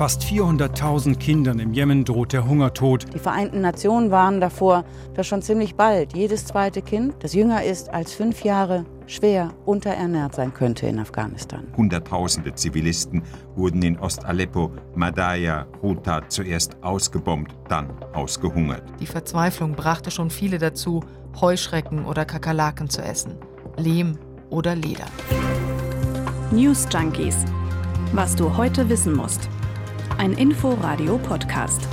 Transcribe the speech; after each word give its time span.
Fast 0.00 0.22
400.000 0.22 1.18
Kindern 1.18 1.58
im 1.58 1.74
Jemen 1.74 2.06
droht 2.06 2.32
der 2.32 2.48
Hungertod. 2.48 3.12
Die 3.12 3.18
Vereinten 3.18 3.60
Nationen 3.60 4.10
warnen 4.10 4.40
davor, 4.40 4.86
dass 5.12 5.26
schon 5.26 5.42
ziemlich 5.42 5.74
bald 5.74 6.16
jedes 6.16 6.46
zweite 6.46 6.80
Kind, 6.80 7.16
das 7.18 7.34
jünger 7.34 7.62
ist 7.64 7.90
als 7.90 8.14
fünf 8.14 8.42
Jahre, 8.42 8.86
schwer 9.06 9.52
unterernährt 9.66 10.34
sein 10.34 10.54
könnte 10.54 10.86
in 10.86 10.98
Afghanistan. 11.00 11.66
Hunderttausende 11.76 12.54
Zivilisten 12.54 13.22
wurden 13.56 13.82
in 13.82 13.98
Ost-Aleppo, 13.98 14.72
Madaya, 14.94 15.66
Ghouta 15.82 16.26
zuerst 16.30 16.82
ausgebombt, 16.82 17.54
dann 17.68 17.90
ausgehungert. 18.14 18.84
Die 19.00 19.06
Verzweiflung 19.06 19.72
brachte 19.72 20.10
schon 20.10 20.30
viele 20.30 20.56
dazu, 20.56 21.04
Heuschrecken 21.42 22.06
oder 22.06 22.24
Kakerlaken 22.24 22.88
zu 22.88 23.02
essen, 23.02 23.34
Lehm 23.76 24.16
oder 24.48 24.74
Leder. 24.74 25.04
News 26.52 26.88
Junkies. 26.90 27.44
Was 28.14 28.34
du 28.34 28.56
heute 28.56 28.88
wissen 28.88 29.14
musst. 29.14 29.50
Ein 30.20 30.34
Info-Radio-Podcast. 30.34 31.88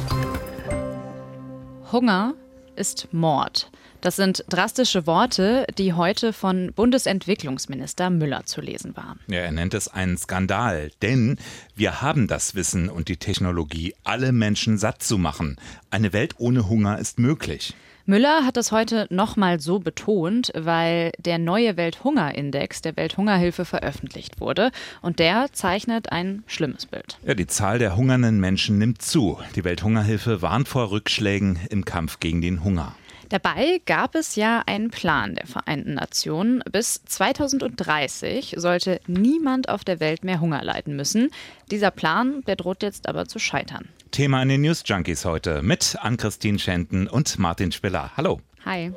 Hunger 1.93 2.33
ist 2.75 3.07
Mord. 3.13 3.71
Das 4.01 4.17
sind 4.17 4.43
drastische 4.49 5.07
Worte, 5.07 5.65
die 5.77 5.93
heute 5.93 6.33
von 6.33 6.73
Bundesentwicklungsminister 6.73 8.09
Müller 8.09 8.43
zu 8.43 8.59
lesen 8.59 8.97
waren. 8.97 9.21
Ja, 9.27 9.39
er 9.39 9.53
nennt 9.53 9.73
es 9.73 9.87
einen 9.87 10.17
Skandal, 10.17 10.91
denn 11.01 11.37
wir 11.73 12.01
haben 12.01 12.27
das 12.27 12.53
Wissen 12.53 12.89
und 12.89 13.07
die 13.07 13.15
Technologie, 13.15 13.95
alle 14.03 14.33
Menschen 14.33 14.77
satt 14.77 15.01
zu 15.01 15.17
machen. 15.17 15.55
Eine 15.89 16.11
Welt 16.11 16.33
ohne 16.37 16.67
Hunger 16.67 16.99
ist 16.99 17.19
möglich. 17.19 17.75
Müller 18.09 18.45
hat 18.45 18.55
das 18.55 18.71
heute 18.71 19.05
nochmal 19.09 19.59
so 19.59 19.79
betont, 19.79 20.53
weil 20.55 21.11
der 21.19 21.37
neue 21.37 21.75
Welthungerindex 21.75 22.81
der 22.81 22.95
Welthungerhilfe 22.95 23.65
veröffentlicht 23.65 24.39
wurde 24.39 24.71
und 25.01 25.19
der 25.19 25.47
zeichnet 25.51 26.09
ein 26.09 26.41
schlimmes 26.47 26.85
Bild. 26.85 27.17
Ja, 27.25 27.33
die 27.33 27.47
Zahl 27.47 27.79
der 27.79 27.97
hungernden 27.97 28.39
Menschen 28.39 28.77
nimmt 28.77 29.01
zu. 29.01 29.39
Die 29.57 29.65
Welthungerhilfe 29.65 30.41
warnt 30.41 30.69
vor 30.69 30.89
Rückschlägen 30.91 31.59
im 31.69 31.83
Kampf 31.83 32.21
gegen 32.21 32.41
den 32.41 32.63
Hunger. 32.63 32.95
Dabei 33.27 33.81
gab 33.85 34.15
es 34.15 34.37
ja 34.37 34.63
einen 34.65 34.89
Plan 34.89 35.35
der 35.35 35.45
Vereinten 35.45 35.95
Nationen. 35.95 36.63
Bis 36.71 37.03
2030 37.03 38.55
sollte 38.55 39.01
niemand 39.07 39.67
auf 39.67 39.83
der 39.83 39.99
Welt 39.99 40.23
mehr 40.23 40.39
Hunger 40.39 40.63
leiden 40.63 40.95
müssen. 40.95 41.29
Dieser 41.71 41.91
Plan, 41.91 42.41
der 42.47 42.55
droht 42.55 42.83
jetzt 42.83 43.09
aber 43.09 43.25
zu 43.27 43.37
scheitern. 43.37 43.89
Thema 44.17 44.41
in 44.41 44.49
den 44.49 44.61
News 44.61 44.81
Junkies 44.83 45.25
heute 45.25 45.61
mit 45.61 45.95
Ann-Christine 46.01 46.57
Schenten 46.57 47.07
und 47.07 47.37
Martin 47.37 47.71
Spiller. 47.71 48.09
Hallo. 48.17 48.41
Hi. 48.65 48.91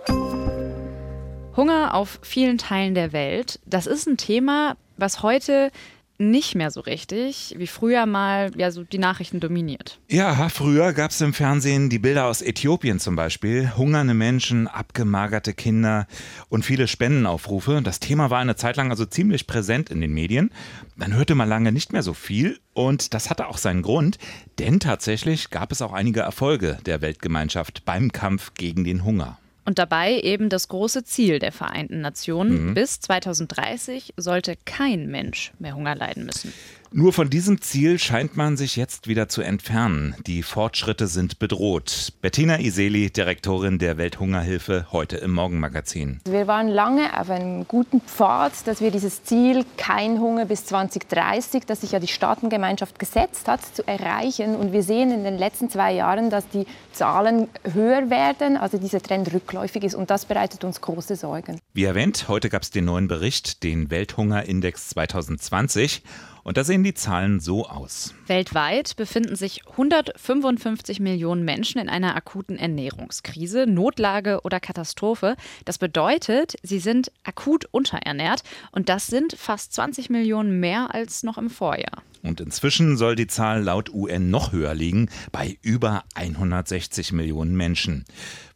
Hunger 1.55 1.93
auf 1.93 2.21
vielen 2.23 2.57
Teilen 2.57 2.95
der 2.95 3.13
Welt, 3.13 3.61
das 3.67 3.87
ist 3.87 4.07
ein 4.07 4.17
Thema, 4.17 4.79
was 4.97 5.23
heute 5.23 5.73
nicht 6.21 6.55
mehr 6.55 6.71
so 6.71 6.81
richtig, 6.81 7.55
wie 7.57 7.67
früher 7.67 8.07
mal 8.07 8.51
ja 8.57 8.71
so 8.71 8.85
die 8.85 8.99
Nachrichten 8.99 9.41
dominiert. 9.41 9.99
Ja, 10.09 10.49
früher 10.51 10.93
gab 10.93 11.11
es 11.11 11.21
im 11.21 11.33
Fernsehen 11.33 11.89
die 11.89 11.99
Bilder 11.99 12.27
aus 12.27 12.43
Äthiopien 12.43 13.01
zum 13.01 13.17
Beispiel. 13.17 13.73
Hungernde 13.77 14.15
Menschen, 14.15 14.69
abgemagerte 14.69 15.55
Kinder 15.55 16.07
und 16.49 16.65
viele 16.65 16.87
Spendenaufrufe. 16.87 17.81
Das 17.83 18.01
Thema 18.01 18.31
war 18.31 18.39
eine 18.39 18.57
Zeit 18.57 18.77
lang 18.77 18.91
also 18.91 19.07
ziemlich 19.07 19.47
präsent 19.47 19.91
in 19.91 20.01
den 20.01 20.13
Medien. 20.13 20.51
Dann 20.97 21.15
hörte 21.15 21.35
man 21.35 21.49
lange 21.49 21.73
nicht 21.73 21.93
mehr 21.93 22.03
so 22.03 22.13
viel 22.13 22.61
und 22.75 23.15
das 23.15 23.31
hatte 23.31 23.49
auch 23.49 23.59
seinen 23.59 23.83
Grund, 23.83 24.19
denn 24.59 24.79
tatsächlich 24.79 25.51
gab 25.51 25.73
es 25.73 25.83
auch 25.83 25.93
einige 25.93 26.21
Erfolge 26.21 26.79
der 26.85 27.01
Weltgemeinschaft 27.01 27.85
beim 27.85 28.13
Kampf 28.13 28.53
gegen 28.55 28.85
den 28.85 29.05
Hunger. 29.05 29.39
Und 29.71 29.79
dabei 29.79 30.19
eben 30.19 30.49
das 30.49 30.67
große 30.67 31.05
Ziel 31.05 31.39
der 31.39 31.53
Vereinten 31.53 32.01
Nationen. 32.01 32.71
Mhm. 32.71 32.75
Bis 32.75 32.99
2030 32.99 34.15
sollte 34.17 34.57
kein 34.65 35.07
Mensch 35.07 35.53
mehr 35.61 35.77
Hunger 35.77 35.95
leiden 35.95 36.27
müssen. 36.27 36.53
Nur 36.93 37.13
von 37.13 37.31
diesem 37.31 37.61
Ziel 37.61 38.01
scheint 38.01 38.37
man 38.37 38.57
sich 38.57 38.75
jetzt 38.75 39.07
wieder 39.07 39.29
zu 39.29 39.43
entfernen. 39.43 40.17
Die 40.27 40.43
Fortschritte 40.43 41.07
sind 41.07 41.39
bedroht. 41.39 42.13
Bettina 42.21 42.59
Iseli, 42.59 43.11
Direktorin 43.11 43.79
der 43.79 43.97
Welthungerhilfe, 43.97 44.87
heute 44.91 45.17
im 45.19 45.31
Morgenmagazin. 45.31 46.19
Wir 46.25 46.49
waren 46.49 46.67
lange 46.67 47.17
auf 47.17 47.31
einem 47.31 47.69
guten 47.69 48.01
Pfad, 48.01 48.67
dass 48.67 48.81
wir 48.81 48.91
dieses 48.91 49.23
Ziel 49.23 49.65
kein 49.77 50.19
Hunger 50.19 50.47
bis 50.47 50.65
2030, 50.65 51.65
das 51.65 51.83
sich 51.83 51.93
ja 51.93 52.01
die 52.01 52.09
Staatengemeinschaft 52.09 52.99
gesetzt 52.99 53.47
hat, 53.47 53.61
zu 53.65 53.87
erreichen. 53.87 54.57
Und 54.57 54.73
wir 54.73 54.83
sehen 54.83 55.13
in 55.13 55.23
den 55.23 55.39
letzten 55.39 55.71
zwei 55.71 55.93
Jahren, 55.93 56.29
dass 56.29 56.49
die 56.49 56.67
Zahlen 56.91 57.47
höher 57.73 58.11
werden, 58.11 58.57
also 58.57 58.79
dieser 58.79 59.01
Trend 59.01 59.33
rückläufig 59.33 59.85
ist. 59.85 59.95
Und 59.95 60.11
das 60.11 60.25
bereitet 60.25 60.65
uns 60.65 60.81
große 60.81 61.15
Sorgen. 61.15 61.61
Wie 61.73 61.85
erwähnt, 61.85 62.27
heute 62.27 62.49
gab 62.49 62.63
es 62.63 62.73
den 62.73 62.87
neuen 62.87 63.07
Bericht, 63.07 63.63
den 63.63 63.93
Welthungerindex 63.93 64.89
2020. 64.89 66.03
Und 66.51 66.57
da 66.57 66.65
sehen 66.65 66.83
die 66.83 66.95
Zahlen 66.95 67.39
so 67.39 67.69
aus. 67.69 68.13
Weltweit 68.27 68.97
befinden 68.97 69.37
sich 69.37 69.69
155 69.71 70.99
Millionen 70.99 71.45
Menschen 71.45 71.81
in 71.81 71.89
einer 71.89 72.17
akuten 72.17 72.57
Ernährungskrise, 72.57 73.67
Notlage 73.69 74.41
oder 74.43 74.59
Katastrophe. 74.59 75.37
Das 75.65 75.79
bedeutet, 75.79 76.57
sie 76.65 76.81
sind 76.81 77.13
akut 77.23 77.67
unterernährt 77.71 78.43
und 78.73 78.89
das 78.89 79.07
sind 79.07 79.37
fast 79.39 79.75
20 79.75 80.11
Millionen 80.11 80.59
mehr 80.59 80.93
als 80.93 81.23
noch 81.23 81.39
im 81.39 81.51
Vorjahr. 81.51 82.03
Und 82.25 82.41
inzwischen 82.41 82.97
soll 82.97 83.15
die 83.15 83.29
Zahl 83.29 83.63
laut 83.63 83.95
UN 83.95 84.31
noch 84.31 84.51
höher 84.51 84.75
liegen, 84.75 85.09
bei 85.31 85.57
über 85.63 86.03
160 86.17 87.13
Millionen 87.13 87.57
Menschen. 87.57 88.05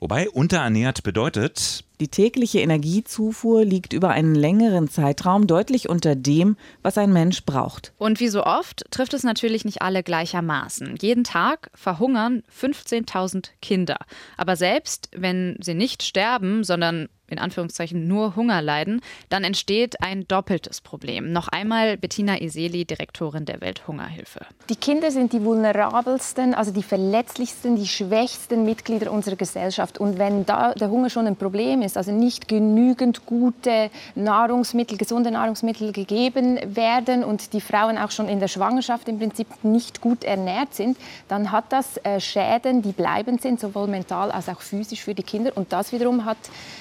Wobei 0.00 0.28
unterernährt 0.28 1.04
bedeutet, 1.04 1.84
die 2.04 2.08
tägliche 2.08 2.60
Energiezufuhr 2.60 3.64
liegt 3.64 3.94
über 3.94 4.10
einen 4.10 4.34
längeren 4.34 4.90
Zeitraum 4.90 5.46
deutlich 5.46 5.88
unter 5.88 6.14
dem, 6.14 6.58
was 6.82 6.98
ein 6.98 7.14
Mensch 7.14 7.46
braucht. 7.46 7.94
Und 7.96 8.20
wie 8.20 8.28
so 8.28 8.44
oft 8.44 8.84
trifft 8.90 9.14
es 9.14 9.22
natürlich 9.22 9.64
nicht 9.64 9.80
alle 9.80 10.02
gleichermaßen. 10.02 10.96
Jeden 11.00 11.24
Tag 11.24 11.70
verhungern 11.72 12.42
15.000 12.54 13.52
Kinder. 13.62 13.96
Aber 14.36 14.54
selbst 14.56 15.08
wenn 15.16 15.56
sie 15.62 15.72
nicht 15.72 16.02
sterben, 16.02 16.62
sondern 16.62 17.08
in 17.28 17.38
Anführungszeichen 17.38 18.06
nur 18.06 18.36
Hunger 18.36 18.60
leiden, 18.60 19.00
dann 19.28 19.44
entsteht 19.44 20.00
ein 20.02 20.26
doppeltes 20.28 20.80
Problem. 20.80 21.32
Noch 21.32 21.48
einmal 21.48 21.96
Bettina 21.96 22.40
Iseli, 22.40 22.84
Direktorin 22.84 23.44
der 23.44 23.60
Welthungerhilfe. 23.60 24.40
Die 24.68 24.76
Kinder 24.76 25.10
sind 25.10 25.32
die 25.32 25.42
vulnerabelsten, 25.42 26.54
also 26.54 26.70
die 26.70 26.82
verletzlichsten, 26.82 27.76
die 27.76 27.86
schwächsten 27.86 28.64
Mitglieder 28.64 29.10
unserer 29.10 29.36
Gesellschaft. 29.36 29.98
Und 29.98 30.18
wenn 30.18 30.44
da 30.44 30.74
der 30.74 30.90
Hunger 30.90 31.08
schon 31.08 31.26
ein 31.26 31.36
Problem 31.36 31.82
ist, 31.82 31.96
also 31.96 32.12
nicht 32.12 32.48
genügend 32.48 33.24
gute 33.26 33.90
Nahrungsmittel, 34.14 34.98
gesunde 34.98 35.30
Nahrungsmittel 35.30 35.92
gegeben 35.92 36.58
werden 36.66 37.24
und 37.24 37.52
die 37.52 37.60
Frauen 37.60 37.96
auch 37.96 38.10
schon 38.10 38.28
in 38.28 38.40
der 38.40 38.48
Schwangerschaft 38.48 39.08
im 39.08 39.18
Prinzip 39.18 39.46
nicht 39.62 40.00
gut 40.00 40.24
ernährt 40.24 40.74
sind, 40.74 40.98
dann 41.28 41.50
hat 41.50 41.64
das 41.70 41.96
äh, 42.04 42.20
Schäden, 42.20 42.82
die 42.82 42.92
bleibend 42.92 43.40
sind, 43.40 43.60
sowohl 43.60 43.88
mental 43.88 44.30
als 44.30 44.48
auch 44.48 44.60
physisch 44.60 45.02
für 45.02 45.14
die 45.14 45.22
Kinder. 45.22 45.52
Und 45.54 45.72
das 45.72 45.92
wiederum 45.92 46.24
hat 46.24 46.36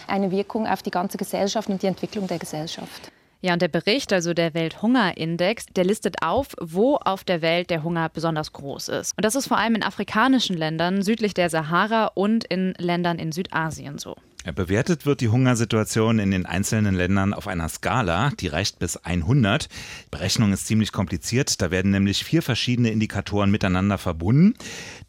eine 0.08 0.33
Wirkung 0.34 0.68
auf 0.68 0.82
die 0.82 0.92
ganze 0.92 1.18
Gesellschaft 1.18 1.70
und 1.70 1.82
die 1.82 1.88
Entwicklung 1.88 2.28
der 2.28 2.40
Gesellschaft. 2.40 3.12
Ja, 3.42 3.52
und 3.52 3.62
der 3.62 3.68
Bericht, 3.68 4.14
also 4.14 4.34
der 4.34 4.54
Welthungerindex, 4.54 5.66
der 5.76 5.84
listet 5.84 6.24
auf, 6.24 6.56
wo 6.62 6.96
auf 6.96 7.26
der 7.26 7.42
Welt 7.42 7.70
der 7.70 7.84
Hunger 7.84 8.08
besonders 8.08 8.54
groß 8.54 8.88
ist. 8.88 9.18
Und 9.18 9.26
das 9.26 9.36
ist 9.36 9.48
vor 9.48 9.58
allem 9.58 9.76
in 9.76 9.84
afrikanischen 9.84 10.56
Ländern 10.56 11.02
südlich 11.02 11.34
der 11.34 11.50
Sahara 11.50 12.06
und 12.16 12.46
in 12.46 12.74
Ländern 12.78 13.20
in 13.20 13.34
Südasien 13.34 13.98
so. 13.98 14.16
Bewertet 14.52 15.06
wird 15.06 15.22
die 15.22 15.30
Hungersituation 15.30 16.20
in 16.20 16.32
den 16.32 16.46
einzelnen 16.46 16.96
Ländern 16.96 17.34
auf 17.34 17.48
einer 17.48 17.70
Skala, 17.70 18.32
die 18.32 18.48
reicht 18.48 18.78
bis 18.78 18.98
100. 18.98 19.70
Die 19.70 20.10
Berechnung 20.12 20.52
ist 20.52 20.68
ziemlich 20.68 20.92
kompliziert, 20.92 21.62
da 21.62 21.72
werden 21.72 21.92
nämlich 21.92 22.26
vier 22.26 22.42
verschiedene 22.42 22.92
Indikatoren 22.92 23.52
miteinander 23.52 23.98
verbunden. 23.98 24.56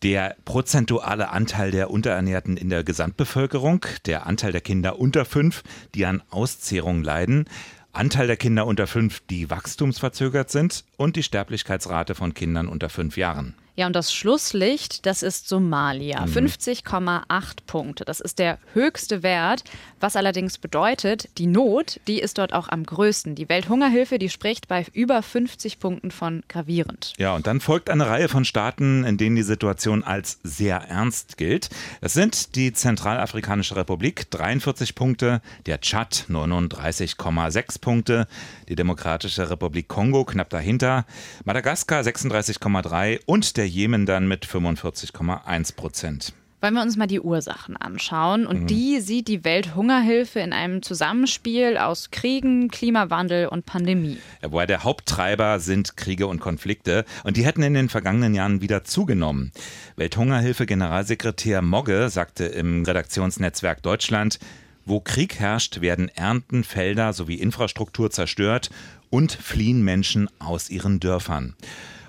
Der 0.03 0.37
prozentuale 0.44 1.31
Anteil 1.31 1.73
der 1.73 1.91
Unterernährten 1.91 2.56
in 2.56 2.71
der 2.71 2.84
Gesamtbevölkerung, 2.84 3.84
der 4.06 4.27
Anteil 4.27 4.53
der 4.53 4.61
Kinder 4.61 5.00
unter 5.00 5.25
fünf, 5.25 5.65
die 5.97 6.06
an 6.06 6.23
Auszehrung 6.31 7.03
leiden, 7.03 7.47
Anteil 7.93 8.28
der 8.28 8.37
Kinder 8.37 8.67
unter 8.67 8.87
fünf, 8.87 9.21
die 9.31 9.50
wachstumsverzögert 9.50 10.50
sind 10.50 10.84
und 10.97 11.17
die 11.17 11.23
Sterblichkeitsrate 11.23 12.15
von 12.15 12.34
Kindern 12.34 12.69
unter 12.69 12.89
fünf 12.89 13.17
Jahren. 13.17 13.55
Ja, 13.77 13.89
und 13.89 13.97
das 13.97 14.12
Schlusslicht, 14.15 15.05
das 15.05 15.25
ist 15.25 15.49
Somalia. 15.49 16.26
Mhm. 16.26 16.49
50,8 16.49 17.25
Punkte. 17.67 18.05
Das 18.05 18.21
ist 18.21 18.38
der 18.38 18.59
höchste 18.73 19.25
Wert, 19.25 19.65
was 19.99 20.15
allerdings 20.15 20.59
bedeutet, 20.59 21.29
die 21.38 21.47
Not, 21.47 21.99
die 22.06 22.21
ist 22.21 22.38
dort 22.38 22.53
auch 22.53 22.69
am 22.69 22.85
größten. 22.85 23.35
Die 23.35 23.49
Welthungerhilfe, 23.49 24.19
die 24.19 24.29
spricht 24.29 24.69
bei 24.69 24.87
über 24.93 25.23
50 25.23 25.81
Punkten 25.81 26.12
von 26.12 26.44
gravierend. 26.49 27.15
Ja, 27.19 27.35
und 27.35 27.49
dann 27.49 27.61
folgt 27.61 27.91
eine 27.91 28.06
Reihe 28.06 28.29
von 28.29 28.44
Staaten, 28.44 29.03
in 29.03 29.17
denen 29.17 29.35
die 29.35 29.43
Situation 29.43 30.05
als 30.05 30.38
sehr 30.44 30.77
ernst 30.77 31.37
gilt. 31.37 31.69
Das 32.00 32.12
sind 32.12 32.55
die 32.55 32.73
Zentralafrikanische 32.73 33.75
Republik 33.75 34.31
43 34.31 34.94
Punkte, 34.94 35.41
der 35.67 35.81
Tschad 35.81 36.27
39,6 36.29 37.81
Punkte, 37.81 38.29
die 38.69 38.77
Demokratische 38.77 39.50
Republik 39.50 39.88
Kongo 39.88 40.25
knapp 40.25 40.50
dahinter, 40.50 41.06
Madagaskar 41.44 42.03
36,3 42.03 43.20
und 43.27 43.56
der 43.56 43.63
Jemen 43.64 44.06
dann 44.06 44.28
mit 44.28 44.46
45,1 44.46 45.75
Prozent. 45.76 46.32
Wollen 46.61 46.75
wir 46.76 46.82
uns 46.82 46.96
mal 46.96 47.06
die 47.06 47.20
Ursachen 47.20 47.76
anschauen. 47.76 48.46
Und 48.46 48.62
Mhm. 48.62 48.66
die 48.69 49.00
sieht 49.00 49.28
die 49.28 49.44
Welthungerhilfe 49.44 50.40
in 50.40 50.55
einem 50.55 50.81
Zusammenspiel 50.81 51.76
aus 51.76 52.11
Kriegen, 52.11 52.69
Klimawandel 52.69 53.49
und 53.49 53.66
Pandemie. 53.66 54.16
Ja, 54.40 54.50
wobei 54.50 54.64
der 54.64 54.82
Haupttreiber 54.82 55.61
sind 55.61 55.99
Kriege 55.99 56.26
und 56.26 56.40
Konflikte 56.40 57.05
und 57.22 57.37
die 57.37 57.44
hätten 57.44 57.62
in 57.62 57.75
den 57.75 57.90
vergangenen 57.90 58.34
Jahren 58.34 58.62
wieder 58.62 58.82
zugenommen. 58.82 59.52
Welthungerhilfe-Generalsekretär 59.96 61.60
Mogge 61.60 62.08
sagte 62.08 62.44
im 62.44 62.84
Redaktionsnetzwerk 62.84 63.82
Deutschland, 63.82 64.38
wo 64.87 65.00
Krieg 65.00 65.38
herrscht, 65.38 65.81
werden 65.82 66.08
Ernten, 66.08 66.64
Felder 66.64 67.12
sowie 67.12 67.37
Infrastruktur 67.37 68.10
zerstört 68.10 68.70
und 69.10 69.32
fliehen 69.32 69.82
Menschen 69.82 70.28
aus 70.38 70.70
ihren 70.70 71.00
Dörfern. 71.00 71.55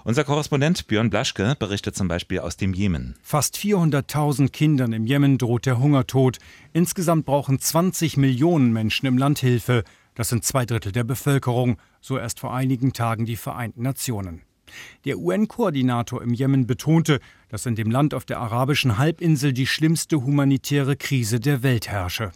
Unser 0.07 0.23
Korrespondent 0.23 0.85
Björn 0.85 1.09
Blaschke 1.09 1.55
berichtet 1.57 1.95
zum 1.95 2.07
Beispiel 2.07 2.37
aus 2.37 2.57
dem 2.57 2.75
Jemen. 2.75 3.15
Fast 3.23 3.57
400.000 3.57 4.49
Kindern 4.51 4.93
im 4.93 5.07
Jemen 5.07 5.39
droht 5.39 5.65
der 5.65 5.79
Hungertod. 5.79 6.37
Insgesamt 6.73 7.25
brauchen 7.25 7.59
20 7.59 8.15
Millionen 8.15 8.71
Menschen 8.71 9.07
im 9.07 9.17
Land 9.17 9.39
Hilfe. 9.39 9.83
Das 10.13 10.29
sind 10.29 10.43
zwei 10.45 10.67
Drittel 10.67 10.91
der 10.91 11.05
Bevölkerung, 11.05 11.77
so 12.01 12.19
erst 12.19 12.39
vor 12.39 12.53
einigen 12.53 12.93
Tagen 12.93 13.25
die 13.25 13.35
Vereinten 13.35 13.81
Nationen. 13.81 14.43
Der 15.05 15.17
UN-Koordinator 15.17 16.21
im 16.21 16.35
Jemen 16.35 16.67
betonte, 16.67 17.19
dass 17.49 17.65
in 17.65 17.73
dem 17.73 17.89
Land 17.89 18.13
auf 18.13 18.25
der 18.25 18.39
arabischen 18.39 18.99
Halbinsel 18.99 19.53
die 19.53 19.65
schlimmste 19.65 20.23
humanitäre 20.23 20.97
Krise 20.97 21.39
der 21.39 21.63
Welt 21.63 21.87
herrsche. 21.87 22.31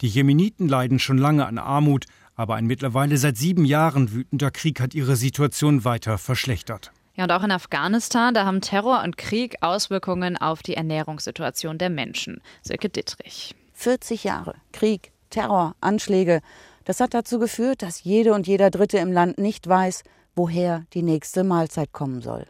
Die 0.00 0.08
Jemeniten 0.08 0.66
leiden 0.66 0.98
schon 0.98 1.18
lange 1.18 1.44
an 1.44 1.58
Armut, 1.58 2.06
aber 2.36 2.54
ein 2.54 2.66
mittlerweile 2.66 3.16
seit 3.16 3.36
sieben 3.36 3.64
Jahren 3.64 4.12
wütender 4.12 4.50
Krieg 4.50 4.80
hat 4.80 4.94
ihre 4.94 5.16
Situation 5.16 5.84
weiter 5.84 6.18
verschlechtert. 6.18 6.92
Ja, 7.16 7.24
und 7.24 7.32
auch 7.32 7.42
in 7.42 7.50
Afghanistan, 7.50 8.34
da 8.34 8.44
haben 8.44 8.60
Terror 8.60 9.02
und 9.02 9.16
Krieg 9.16 9.56
Auswirkungen 9.62 10.36
auf 10.36 10.62
die 10.62 10.74
Ernährungssituation 10.74 11.78
der 11.78 11.88
Menschen. 11.88 12.42
Silke 12.62 12.90
Dittrich. 12.90 13.54
40 13.72 14.24
Jahre 14.24 14.54
Krieg, 14.72 15.12
Terror, 15.30 15.74
Anschläge. 15.80 16.40
Das 16.84 17.00
hat 17.00 17.14
dazu 17.14 17.38
geführt, 17.38 17.82
dass 17.82 18.04
jede 18.04 18.34
und 18.34 18.46
jeder 18.46 18.70
Dritte 18.70 18.98
im 18.98 19.12
Land 19.12 19.38
nicht 19.38 19.66
weiß, 19.66 20.02
woher 20.34 20.84
die 20.92 21.02
nächste 21.02 21.42
Mahlzeit 21.42 21.92
kommen 21.92 22.20
soll. 22.20 22.46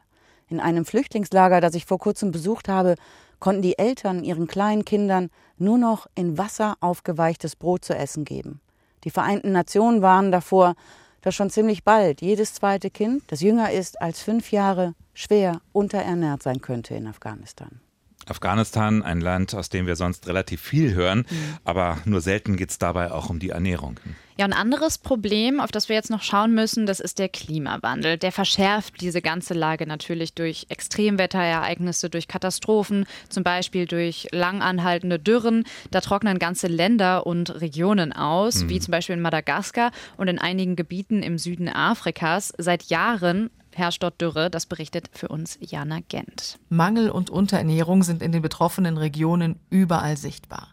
In 0.49 0.61
einem 0.61 0.85
Flüchtlingslager, 0.85 1.61
das 1.61 1.75
ich 1.75 1.87
vor 1.87 1.99
kurzem 1.99 2.33
besucht 2.33 2.69
habe, 2.69 2.97
konnten 3.39 3.63
die 3.63 3.79
Eltern 3.79 4.25
ihren 4.25 4.47
kleinen 4.47 4.85
Kindern 4.85 5.31
nur 5.59 5.79
noch 5.79 6.07
in 6.15 6.39
Wasser 6.39 6.77
aufgeweichtes 6.81 7.57
Brot 7.57 7.85
zu 7.85 7.95
essen 7.95 8.25
geben. 8.25 8.61
Die 9.07 9.11
Vereinten 9.11 9.53
Nationen 9.53 10.03
warnen 10.03 10.33
davor, 10.33 10.75
dass 11.21 11.37
schon 11.37 11.49
ziemlich 11.49 11.85
bald 11.85 12.21
jedes 12.21 12.55
zweite 12.55 12.91
Kind, 12.91 13.23
das 13.29 13.41
jünger 13.41 13.71
ist 13.71 14.03
als 14.03 14.21
fünf 14.21 14.51
Jahre, 14.51 14.95
schwer 15.15 15.61
unterernährt 15.73 16.43
sein 16.43 16.61
könnte 16.61 16.97
in 16.97 17.07
Afghanistan. 17.07 17.81
Afghanistan, 18.29 19.03
ein 19.03 19.21
Land, 19.21 19.55
aus 19.55 19.69
dem 19.69 19.87
wir 19.87 19.97
sonst 19.97 20.27
relativ 20.27 20.61
viel 20.61 20.95
hören, 20.95 21.25
aber 21.65 21.99
nur 22.05 22.21
selten 22.21 22.57
geht 22.57 22.71
es 22.71 22.79
dabei 22.79 23.13
auch 23.13 23.31
um 23.31 23.39
die 23.39 23.51
Ernährung. 23.51 23.99
Ja, 24.39 24.45
ein 24.45 24.53
anderes 24.53 24.99
Problem, 24.99 25.61
auf 25.61 25.71
das 25.73 25.89
wir 25.89 25.97
jetzt 25.97 26.11
noch 26.11 26.23
schauen 26.23 26.53
müssen, 26.53 26.85
das 26.85 27.01
ist 27.01 27.19
der 27.19 27.31
Klimawandel. 27.31 28.19
Der 28.19 28.33
verschärft 28.33 29.01
diese 29.01 29.23
ganze 29.23 29.55
Lage 29.55 29.87
natürlich 29.87 30.35
durch 30.35 30.67
Extremwetterereignisse, 30.69 32.11
durch 32.11 32.29
Katastrophen, 32.29 33.07
zum 33.31 33.43
Beispiel 33.45 33.87
durch 33.87 34.29
langanhaltende 34.33 35.19
Dürren. 35.19 35.65
Da 35.91 36.03
trocknen 36.03 36.39
ganze 36.39 36.67
Länder 36.67 37.27
und 37.27 37.61
Regionen 37.63 38.13
aus, 38.13 38.65
Mhm. 38.65 38.69
wie 38.69 38.81
zum 38.81 38.93
Beispiel 38.93 39.15
in 39.15 39.23
Madagaskar 39.23 39.91
und 40.19 40.29
in 40.29 40.39
einigen 40.39 40.77
Gebieten 40.77 41.23
im 41.23 41.39
Süden 41.39 41.69
Afrikas. 41.71 42.53
Seit 42.59 42.85
Jahren 42.85 43.49
herrscht 43.77 44.03
dort 44.03 44.21
Dürre. 44.21 44.51
Das 44.51 44.67
berichtet 44.67 45.11
für 45.13 45.29
uns 45.29 45.59
Jana 45.61 46.01
Gent. 46.09 46.59
Mangel 46.69 47.11
und 47.11 47.31
Unterernährung 47.31 48.03
sind 48.03 48.23
in 48.23 48.33
den 48.33 48.43
betroffenen 48.43 48.97
Regionen 48.99 49.61
überall 49.71 50.17
sichtbar. 50.17 50.69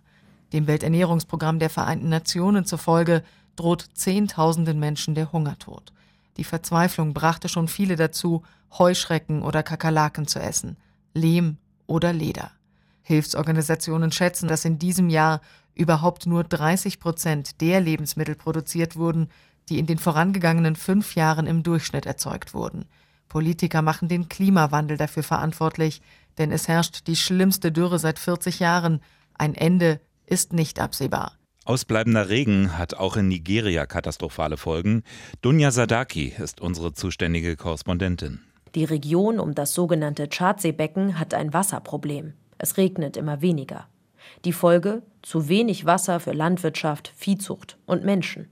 Dem 0.53 0.67
Welternährungsprogramm 0.67 1.59
der 1.59 1.69
Vereinten 1.69 2.09
Nationen 2.09 2.65
zufolge 2.65 3.23
droht 3.55 3.89
Zehntausenden 3.94 4.79
Menschen 4.79 5.15
der 5.15 5.31
Hungertod. 5.31 5.94
Die 6.38 6.44
Verzweiflung 6.44 7.13
brachte 7.13 7.50
schon 7.50 7.67
viele 7.67 7.95
dazu, 7.95 8.44
Heuschrecken 8.77 9.44
oder 9.44 9.61
Kakerlaken 9.61 10.27
zu 10.27 10.39
essen, 10.39 10.77
Lehm 11.13 11.57
oder 11.85 12.13
Leder. 12.13 12.51
Hilfsorganisationen 13.03 14.11
schätzen, 14.11 14.47
dass 14.47 14.65
in 14.65 14.79
diesem 14.79 15.09
Jahr 15.09 15.41
überhaupt 15.75 16.25
nur 16.25 16.44
30 16.44 17.00
Prozent 17.00 17.61
der 17.61 17.81
Lebensmittel 17.81 18.35
produziert 18.35 18.95
wurden, 18.95 19.29
die 19.69 19.80
in 19.80 19.86
den 19.86 19.98
vorangegangenen 19.98 20.75
fünf 20.75 21.15
Jahren 21.15 21.48
im 21.48 21.63
Durchschnitt 21.63 22.06
erzeugt 22.06 22.54
wurden. 22.54 22.86
Politiker 23.30 23.81
machen 23.81 24.07
den 24.07 24.30
Klimawandel 24.30 24.98
dafür 24.98 25.24
verantwortlich, 25.24 26.01
denn 26.38 26.51
es 26.51 26.68
herrscht 26.68 27.07
die 27.07 27.15
schlimmste 27.15 27.71
Dürre 27.71 28.00
seit 28.00 28.19
40 28.19 28.60
Jahren. 28.60 29.01
Ein 29.33 29.56
Ende 29.56 30.00
ist 30.25 30.54
nicht 30.54 30.80
absehbar. 30.80 31.38
Ausbleibender 31.65 32.30
Regen 32.30 32.77
hat 32.77 32.94
auch 32.95 33.15
in 33.15 33.30
Nigeria 33.30 33.86
katastrophale 33.86 34.57
Folgen. 34.57 35.04
Dunja 35.42 35.71
Sadaki 35.71 36.33
ist 36.38 36.60
unsere 36.60 36.94
zuständige 36.94 37.56
Korrespondentin. 37.56 38.42
Die 38.75 38.83
Region 38.83 39.39
um 39.39 39.56
das 39.56 39.74
sogenannte 39.74 40.27
Tschadsee-Becken 40.27 41.19
hat 41.19 41.33
ein 41.33 41.54
Wasserproblem. 41.54 42.33
Es 42.57 42.77
regnet 42.77 43.15
immer 43.18 43.42
weniger. 43.42 43.88
Die 44.45 44.54
Folge? 44.54 45.04
Zu 45.21 45.48
wenig 45.48 45.86
Wasser 45.86 46.19
für 46.19 46.33
Landwirtschaft, 46.33 47.13
Viehzucht 47.15 47.77
und 47.86 48.04
Menschen. 48.04 48.50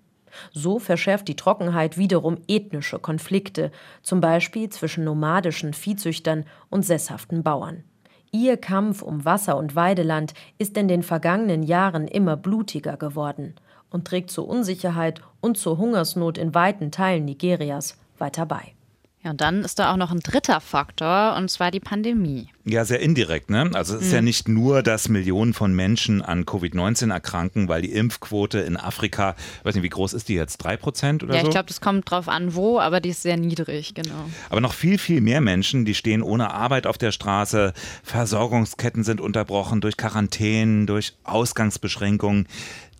So 0.51 0.79
verschärft 0.79 1.27
die 1.27 1.35
Trockenheit 1.35 1.97
wiederum 1.97 2.37
ethnische 2.47 2.99
Konflikte, 2.99 3.71
zum 4.01 4.21
Beispiel 4.21 4.69
zwischen 4.69 5.03
nomadischen 5.03 5.73
Viehzüchtern 5.73 6.45
und 6.69 6.85
sesshaften 6.85 7.43
Bauern. 7.43 7.83
Ihr 8.31 8.55
Kampf 8.57 9.01
um 9.01 9.25
Wasser 9.25 9.57
und 9.57 9.75
Weideland 9.75 10.33
ist 10.57 10.77
in 10.77 10.87
den 10.87 11.03
vergangenen 11.03 11.63
Jahren 11.63 12.07
immer 12.07 12.37
blutiger 12.37 12.95
geworden 12.95 13.55
und 13.89 14.05
trägt 14.05 14.31
zur 14.31 14.47
Unsicherheit 14.47 15.21
und 15.41 15.57
zur 15.57 15.77
Hungersnot 15.77 16.37
in 16.37 16.55
weiten 16.55 16.91
Teilen 16.91 17.25
Nigerias 17.25 17.97
weiter 18.17 18.45
bei. 18.45 18.73
Ja, 19.23 19.29
und 19.31 19.39
dann 19.41 19.63
ist 19.63 19.77
da 19.77 19.91
auch 19.93 19.97
noch 19.97 20.11
ein 20.11 20.19
dritter 20.19 20.59
Faktor, 20.61 21.35
und 21.37 21.47
zwar 21.51 21.69
die 21.69 21.79
Pandemie. 21.79 22.47
Ja, 22.65 22.85
sehr 22.85 23.01
indirekt. 23.01 23.51
Ne? 23.51 23.69
Also 23.73 23.95
es 23.95 24.01
ist 24.01 24.07
Mhm. 24.09 24.13
ja 24.15 24.21
nicht 24.23 24.47
nur, 24.47 24.81
dass 24.81 25.09
Millionen 25.09 25.53
von 25.53 25.73
Menschen 25.75 26.23
an 26.23 26.43
Covid-19 26.45 27.11
erkranken, 27.11 27.67
weil 27.67 27.83
die 27.83 27.91
Impfquote 27.91 28.59
in 28.59 28.77
Afrika, 28.77 29.35
ich 29.59 29.65
weiß 29.65 29.75
nicht, 29.75 29.83
wie 29.83 29.89
groß 29.89 30.13
ist 30.13 30.27
die 30.27 30.33
jetzt? 30.33 30.57
Drei 30.57 30.75
Prozent 30.75 31.21
oder 31.23 31.35
ja, 31.35 31.41
so? 31.41 31.47
ich 31.47 31.51
glaube, 31.51 31.67
das 31.67 31.81
kommt 31.81 32.09
drauf 32.09 32.27
an, 32.27 32.55
wo, 32.55 32.79
aber 32.79 32.99
die 32.99 33.09
ist 33.09 33.21
sehr 33.21 33.37
niedrig, 33.37 33.93
genau. 33.93 34.27
Aber 34.49 34.59
noch 34.61 34.73
viel, 34.73 34.97
viel 34.97 35.21
mehr 35.21 35.41
Menschen, 35.41 35.85
die 35.85 35.93
stehen 35.93 36.23
ohne 36.23 36.51
Arbeit 36.51 36.87
auf 36.87 36.97
der 36.97 37.11
Straße. 37.11 37.73
Versorgungsketten 38.03 39.03
sind 39.03 39.21
unterbrochen 39.21 39.81
durch 39.81 39.97
Quarantänen, 39.97 40.87
durch 40.87 41.13
Ausgangsbeschränkungen. 41.25 42.47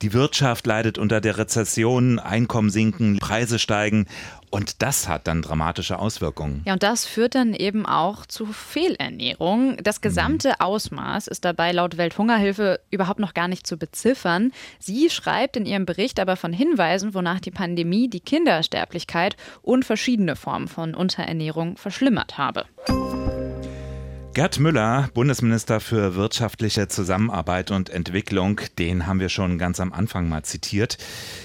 Die 0.01 0.13
Wirtschaft 0.13 0.65
leidet 0.65 0.98
unter 0.98 1.21
der 1.21 1.38
Rezession, 1.38 2.18
Einkommen 2.18 2.71
sinken, 2.71 3.19
Preise 3.19 3.59
steigen. 3.59 4.07
Und 4.50 4.81
das 4.81 5.07
hat 5.07 5.27
dann 5.27 5.44
dramatische 5.44 6.00
Auswirkungen. 6.00 6.63
Ja, 6.65 6.74
und 6.74 6.81
das 6.81 7.06
führt 7.06 7.36
dann 7.36 7.53
eben 7.53 7.86
auch 7.86 8.25
zu 8.25 8.48
Fehlernährung. 8.48 9.77
Das 9.77 10.01
gesamte 10.01 10.60
Ausmaß 10.60 11.27
ist 11.27 11.46
dabei 11.46 11.72
laut 11.72 11.98
Welthungerhilfe 11.98 12.79
überhaupt 12.89 13.20
noch 13.20 13.36
gar 13.36 13.48
nicht 13.48 13.67
zu 13.67 13.77
beziffern. 13.77 14.51
Sie 14.79 15.10
schreibt 15.12 15.55
in 15.55 15.67
ihrem 15.67 15.86
Bericht 15.86 16.20
aber 16.20 16.36
von 16.36 16.51
Hinweisen, 16.51 17.13
wonach 17.13 17.39
die 17.39 17.51
Pandemie 17.51 18.10
die 18.10 18.20
Kindersterblichkeit 18.20 19.38
und 19.62 19.86
verschiedene 19.86 20.36
Formen 20.36 20.67
von 20.67 20.96
Unterernährung 20.96 21.77
verschlimmert 21.77 22.38
habe. 22.39 22.65
Gerd 24.33 24.59
Müller, 24.59 25.09
Bundesminister 25.13 25.81
für 25.81 26.15
wirtschaftliche 26.15 26.88
Zusammenarbeit 26.88 27.69
und 27.69 27.89
Entwicklung, 27.89 28.61
den 28.79 29.05
haben 29.05 29.19
wir 29.19 29.27
schon 29.27 29.57
ganz 29.57 29.81
am 29.81 29.91
Anfang 29.91 30.29
mal 30.29 30.43
zitiert. 30.43 30.97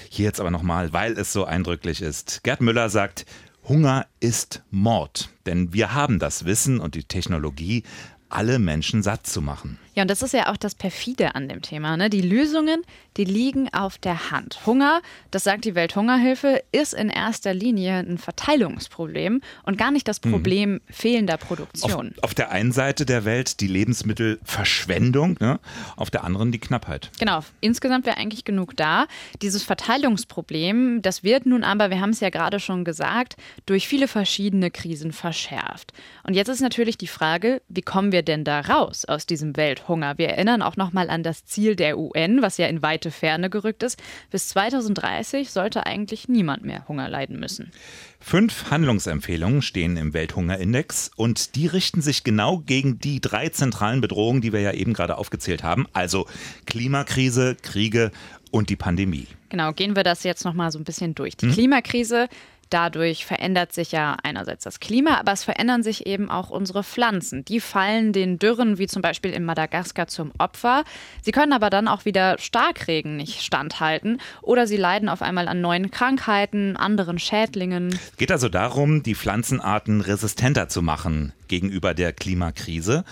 Hier 0.09 0.23
jetzt 0.23 0.39
aber 0.39 0.51
nochmal, 0.51 0.93
weil 0.93 1.19
es 1.19 1.33
so 1.33 1.43
eindrücklich 1.43 2.01
ist. 2.01 2.43
Gerd 2.43 2.61
Müller 2.61 2.89
sagt, 2.89 3.25
Hunger 3.67 4.05
ist 4.21 4.63
Mord, 4.71 5.27
denn 5.45 5.73
wir 5.73 5.93
haben 5.93 6.17
das 6.17 6.45
Wissen 6.45 6.79
und 6.79 6.95
die 6.95 7.03
Technologie, 7.03 7.83
alle 8.29 8.57
Menschen 8.57 9.03
satt 9.03 9.27
zu 9.27 9.41
machen. 9.41 9.79
Ja, 9.97 10.03
und 10.03 10.11
das 10.11 10.21
ist 10.21 10.35
ja 10.35 10.51
auch 10.51 10.57
das 10.57 10.75
Perfide 10.75 11.33
an 11.33 11.49
dem 11.49 11.63
Thema. 11.63 11.97
Ne? 11.97 12.11
Die 12.11 12.21
Lösungen, 12.21 12.83
die 13.17 13.23
liegen 13.23 13.73
auf 13.73 13.97
der 13.97 14.29
Hand. 14.29 14.59
Hunger, 14.67 15.01
das 15.31 15.43
sagt 15.43 15.65
die 15.65 15.73
Welthungerhilfe, 15.73 16.61
ist 16.71 16.93
in 16.93 17.09
erster 17.09 17.55
Linie 17.55 17.97
ein 17.97 18.19
Verteilungsproblem 18.19 19.41
und 19.63 19.77
gar 19.79 19.89
nicht 19.89 20.07
das 20.07 20.19
Problem 20.19 20.81
fehlender 20.87 21.37
Produktion. 21.37 22.13
Auf, 22.17 22.25
auf 22.25 22.33
der 22.35 22.51
einen 22.51 22.71
Seite 22.71 23.07
der 23.07 23.25
Welt 23.25 23.59
die 23.59 23.65
Lebensmittelverschwendung, 23.65 25.37
ne? 25.39 25.59
auf 25.95 26.11
der 26.11 26.23
anderen 26.23 26.51
die 26.51 26.59
Knappheit. 26.59 27.09
Genau, 27.17 27.39
insgesamt 27.59 28.05
wäre 28.05 28.17
eigentlich 28.17 28.45
genug 28.45 28.77
da. 28.77 29.07
Dieses 29.41 29.63
Verteilungsproblem, 29.63 31.01
das 31.01 31.23
wird 31.23 31.47
nun 31.47 31.63
aber, 31.63 31.89
wir 31.89 32.01
haben 32.01 32.11
es 32.11 32.19
ja 32.19 32.29
gerade 32.29 32.59
schon 32.59 32.85
gesagt, 32.85 33.35
durch 33.65 33.87
viele 33.87 34.07
verschiedene 34.07 34.69
Krisen 34.69 35.11
verschärft. 35.11 35.91
Und 36.21 36.35
jetzt 36.35 36.49
ist 36.49 36.61
natürlich 36.61 36.99
die 36.99 37.07
Frage, 37.07 37.63
wie 37.67 37.81
kommen 37.81 38.11
wir 38.11 38.21
denn 38.21 38.43
da 38.43 38.59
raus 38.59 39.03
aus 39.03 39.25
diesem 39.25 39.57
Welthunger? 39.57 39.86
Auf 39.87 39.89
Hunger. 39.89 40.17
Wir 40.17 40.29
erinnern 40.29 40.61
auch 40.61 40.75
noch 40.75 40.93
mal 40.93 41.09
an 41.09 41.23
das 41.23 41.45
Ziel 41.45 41.75
der 41.75 41.97
UN, 41.97 42.41
was 42.41 42.57
ja 42.57 42.67
in 42.67 42.81
weite 42.81 43.11
Ferne 43.11 43.49
gerückt 43.49 43.83
ist. 43.83 44.01
Bis 44.31 44.49
2030 44.49 45.49
sollte 45.49 45.85
eigentlich 45.85 46.27
niemand 46.27 46.63
mehr 46.63 46.87
Hunger 46.87 47.09
leiden 47.09 47.39
müssen. 47.39 47.71
Fünf 48.19 48.69
Handlungsempfehlungen 48.71 49.61
stehen 49.61 49.95
im 49.97 50.13
Welthungerindex 50.13 51.11
und 51.15 51.55
die 51.55 51.67
richten 51.67 52.01
sich 52.01 52.23
genau 52.23 52.59
gegen 52.59 52.99
die 52.99 53.21
drei 53.21 53.49
zentralen 53.49 54.01
Bedrohungen, 54.01 54.41
die 54.41 54.53
wir 54.53 54.61
ja 54.61 54.73
eben 54.73 54.93
gerade 54.93 55.17
aufgezählt 55.17 55.63
haben, 55.63 55.85
also 55.93 56.25
Klimakrise, 56.65 57.55
Kriege 57.61 58.11
und 58.51 58.69
die 58.69 58.75
Pandemie. 58.75 59.27
Genau, 59.49 59.71
gehen 59.71 59.95
wir 59.95 60.03
das 60.03 60.23
jetzt 60.23 60.43
noch 60.45 60.53
mal 60.53 60.71
so 60.71 60.79
ein 60.79 60.83
bisschen 60.83 61.15
durch. 61.15 61.37
Die 61.37 61.47
hm? 61.47 61.53
Klimakrise 61.53 62.27
Dadurch 62.69 63.25
verändert 63.25 63.73
sich 63.73 63.91
ja 63.91 64.17
einerseits 64.23 64.63
das 64.63 64.79
Klima, 64.79 65.17
aber 65.17 65.31
es 65.31 65.43
verändern 65.43 65.83
sich 65.83 66.05
eben 66.05 66.29
auch 66.29 66.49
unsere 66.49 66.83
Pflanzen. 66.83 67.45
Die 67.45 67.59
fallen 67.59 68.13
den 68.13 68.39
Dürren, 68.39 68.77
wie 68.77 68.87
zum 68.87 69.01
Beispiel 69.01 69.31
in 69.31 69.45
Madagaskar, 69.45 70.07
zum 70.07 70.31
Opfer. 70.37 70.83
Sie 71.21 71.31
können 71.31 71.53
aber 71.53 71.69
dann 71.69 71.87
auch 71.87 72.05
wieder 72.05 72.37
Starkregen 72.39 73.15
nicht 73.15 73.41
standhalten 73.41 74.19
oder 74.41 74.67
sie 74.67 74.77
leiden 74.77 75.09
auf 75.09 75.21
einmal 75.21 75.47
an 75.47 75.61
neuen 75.61 75.91
Krankheiten, 75.91 76.75
anderen 76.75 77.19
Schädlingen. 77.19 77.89
Es 77.89 78.17
geht 78.17 78.31
also 78.31 78.49
darum, 78.49 79.03
die 79.03 79.15
Pflanzenarten 79.15 80.01
resistenter 80.01 80.69
zu 80.69 80.81
machen 80.81 81.33
gegenüber 81.47 81.93
der 81.93 82.13
Klimakrise. 82.13 83.05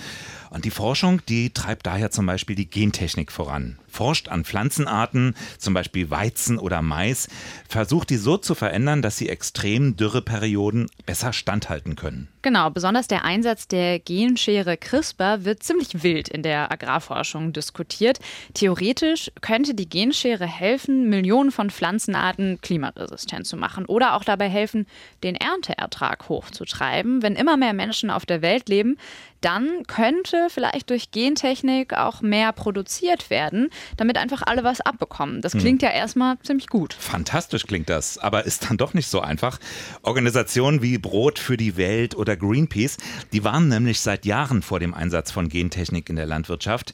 Und 0.50 0.66
die 0.66 0.72
Forschung, 0.72 1.22
die 1.28 1.50
treibt 1.50 1.86
daher 1.86 2.12
zum 2.12 2.26
Beispiel 2.26 2.56
die 2.56 2.70
Gentechnik 2.70 3.32
voran. 3.32 3.78
Forscht 3.96 4.28
an 4.28 4.44
Pflanzenarten, 4.44 5.36
zum 5.58 5.74
Beispiel 5.74 6.10
Weizen 6.10 6.60
oder 6.60 6.82
Mais, 6.82 7.30
versucht 7.70 8.10
die 8.10 8.18
so 8.18 8.38
zu 8.38 8.54
verändern, 8.54 9.02
dass 9.02 9.18
sie 9.18 9.30
extremen 9.30 9.96
Dürreperioden 9.96 10.88
besser 11.06 11.32
standhalten 11.32 11.96
können. 11.96 12.28
Genau, 12.46 12.70
besonders 12.70 13.08
der 13.08 13.26
Einsatz 13.26 13.68
der 13.68 13.98
Genschere 13.98 14.78
CRISPR 14.78 15.46
wird 15.46 15.64
ziemlich 15.64 16.04
wild 16.04 16.28
in 16.28 16.44
der 16.44 16.72
Agrarforschung 16.72 17.54
diskutiert. 17.54 18.20
Theoretisch 18.54 19.32
könnte 19.42 19.74
die 19.74 19.90
Genschere 19.90 20.46
helfen, 20.46 21.10
Millionen 21.10 21.50
von 21.50 21.72
Pflanzenarten 21.72 22.62
klimaresistent 22.62 23.48
zu 23.48 23.58
machen 23.58 23.88
oder 23.88 24.14
auch 24.14 24.24
dabei 24.24 24.48
helfen, 24.48 24.86
den 25.24 25.34
Ernteertrag 25.34 26.30
hochzutreiben. 26.30 27.24
Wenn 27.24 27.36
immer 27.36 27.58
mehr 27.58 27.74
Menschen 27.74 28.12
auf 28.12 28.28
der 28.28 28.44
Welt 28.44 28.70
leben, 28.70 29.00
dann 29.46 29.84
könnte 29.86 30.48
vielleicht 30.50 30.90
durch 30.90 31.12
Gentechnik 31.12 31.94
auch 31.94 32.22
mehr 32.22 32.52
produziert 32.52 33.30
werden, 33.30 33.70
damit 33.96 34.18
einfach 34.18 34.42
alle 34.44 34.64
was 34.64 34.82
abbekommen. 34.82 35.42
Das 35.42 35.54
hm. 35.54 35.60
klingt 35.60 35.82
hm. 35.84 35.90
ja 35.90 35.94
erstmal 35.94 36.40
ziemlich 36.40 36.68
gut. 36.68 36.96
Fantastisch 36.96 37.68
klingt 37.68 37.88
das, 37.88 38.18
aber 38.18 38.46
ist 38.46 38.68
dann 38.68 38.78
doch 38.78 38.96
nicht 38.96 39.08
so 39.08 39.22
einfach. 39.22 39.60
Organisationen 40.02 40.82
wie 40.82 40.98
Brot 40.98 41.38
für 41.38 41.58
die 41.58 41.78
Welt 41.78 42.16
oder 42.36 42.48
Greenpeace, 42.48 42.98
die 43.34 43.44
warnen 43.44 43.70
nämlich 43.70 44.00
seit 44.00 44.26
Jahren 44.26 44.62
vor 44.62 44.80
dem 44.80 44.94
Einsatz 44.94 45.32
von 45.32 45.50
Gentechnik 45.50 46.10
in 46.10 46.16
der 46.16 46.26
Landwirtschaft. 46.26 46.94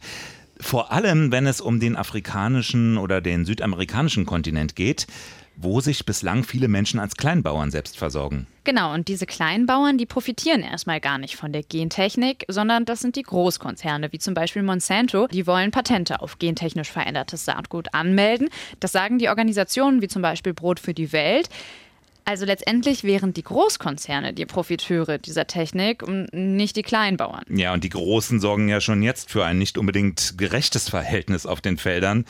Vor 0.60 0.92
allem, 0.92 1.32
wenn 1.32 1.48
es 1.48 1.60
um 1.60 1.80
den 1.80 1.96
afrikanischen 1.96 2.98
oder 2.98 3.20
den 3.20 3.46
südamerikanischen 3.46 4.26
Kontinent 4.26 4.76
geht 4.76 5.08
wo 5.58 5.80
sich 5.80 6.06
bislang 6.06 6.44
viele 6.44 6.68
Menschen 6.68 7.00
als 7.00 7.16
Kleinbauern 7.16 7.70
selbst 7.70 7.98
versorgen. 7.98 8.48
Genau, 8.64 8.94
und 8.94 9.08
diese 9.08 9.26
Kleinbauern, 9.28 9.98
die 9.98 10.08
profitieren 10.08 10.62
erstmal 10.62 11.00
gar 11.00 11.18
nicht 11.18 11.36
von 11.36 11.52
der 11.52 11.62
Gentechnik, 11.62 12.46
sondern 12.48 12.86
das 12.86 13.02
sind 13.02 13.16
die 13.16 13.22
Großkonzerne, 13.22 14.12
wie 14.12 14.18
zum 14.18 14.34
Beispiel 14.34 14.64
Monsanto. 14.64 15.28
Die 15.28 15.46
wollen 15.46 15.70
Patente 15.70 16.22
auf 16.22 16.40
gentechnisch 16.40 16.90
verändertes 16.90 17.46
Saatgut 17.46 17.94
anmelden. 17.94 18.50
Das 18.80 18.92
sagen 18.92 19.20
die 19.20 19.30
Organisationen 19.30 20.02
wie 20.02 20.08
zum 20.08 20.22
Beispiel 20.22 20.54
Brot 20.54 20.80
für 20.80 20.94
die 20.94 21.12
Welt. 21.12 21.50
Also 22.26 22.46
letztendlich 22.46 23.04
wären 23.04 23.34
die 23.34 23.44
Großkonzerne 23.44 24.34
die 24.34 24.46
Profiteure 24.46 25.18
dieser 25.18 25.48
Technik 25.48 26.04
und 26.04 26.28
nicht 26.34 26.76
die 26.76 26.84
Kleinbauern. 26.84 27.44
Ja, 27.50 27.74
und 27.74 27.84
die 27.84 27.90
Großen 27.90 28.40
sorgen 28.40 28.70
ja 28.70 28.80
schon 28.80 29.02
jetzt 29.04 29.32
für 29.32 29.46
ein 29.46 29.58
nicht 29.58 29.78
unbedingt 29.78 30.38
gerechtes 30.38 30.90
Verhältnis 30.90 31.46
auf 31.46 31.62
den 31.62 31.78
Feldern. 31.78 32.26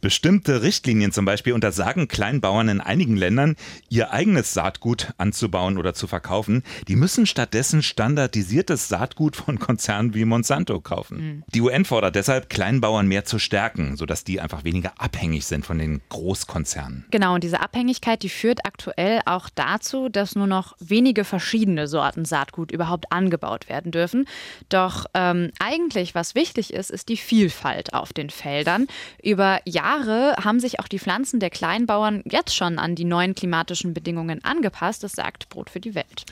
Bestimmte 0.00 0.62
Richtlinien 0.62 1.12
zum 1.12 1.24
Beispiel 1.24 1.52
untersagen 1.52 2.06
Kleinbauern 2.08 2.68
in 2.68 2.80
einigen 2.80 3.16
Ländern, 3.16 3.56
ihr 3.88 4.12
eigenes 4.12 4.52
Saatgut 4.52 5.12
anzubauen 5.16 5.78
oder 5.78 5.94
zu 5.94 6.06
verkaufen. 6.06 6.62
Die 6.86 6.96
müssen 6.96 7.26
stattdessen 7.26 7.82
standardisiertes 7.82 8.88
Saatgut 8.88 9.36
von 9.36 9.58
Konzernen 9.58 10.14
wie 10.14 10.24
Monsanto 10.24 10.80
kaufen. 10.80 11.18
Mhm. 11.18 11.42
Die 11.54 11.60
UN 11.60 11.84
fordert 11.84 12.14
deshalb, 12.14 12.48
Kleinbauern 12.50 13.08
mehr 13.08 13.24
zu 13.24 13.38
stärken, 13.38 13.96
sodass 13.96 14.24
die 14.24 14.40
einfach 14.40 14.64
weniger 14.64 14.92
abhängig 14.98 15.46
sind 15.46 15.64
von 15.64 15.78
den 15.78 16.02
Großkonzernen. 16.08 17.06
Genau, 17.10 17.34
und 17.34 17.44
diese 17.44 17.60
Abhängigkeit, 17.60 18.22
die 18.22 18.28
führt 18.28 18.64
aktuell 18.64 19.20
auch 19.24 19.45
auch 19.46 19.50
dazu, 19.54 20.08
dass 20.08 20.34
nur 20.34 20.46
noch 20.46 20.74
wenige 20.78 21.24
verschiedene 21.24 21.86
Sorten 21.86 22.24
Saatgut 22.24 22.72
überhaupt 22.72 23.12
angebaut 23.12 23.68
werden 23.68 23.92
dürfen. 23.92 24.26
Doch 24.68 25.06
ähm, 25.14 25.50
eigentlich, 25.58 26.14
was 26.14 26.34
wichtig 26.34 26.72
ist, 26.72 26.90
ist 26.90 27.08
die 27.08 27.16
Vielfalt 27.16 27.94
auf 27.94 28.12
den 28.12 28.30
Feldern. 28.30 28.86
Über 29.22 29.60
Jahre 29.64 30.36
haben 30.42 30.60
sich 30.60 30.80
auch 30.80 30.88
die 30.88 30.98
Pflanzen 30.98 31.40
der 31.40 31.50
Kleinbauern 31.50 32.22
jetzt 32.24 32.54
schon 32.54 32.78
an 32.78 32.94
die 32.94 33.04
neuen 33.04 33.34
klimatischen 33.34 33.94
Bedingungen 33.94 34.44
angepasst. 34.44 35.02
Das 35.02 35.12
sagt 35.12 35.48
Brot 35.48 35.70
für 35.70 35.80
die 35.80 35.94
Welt. 35.94 36.24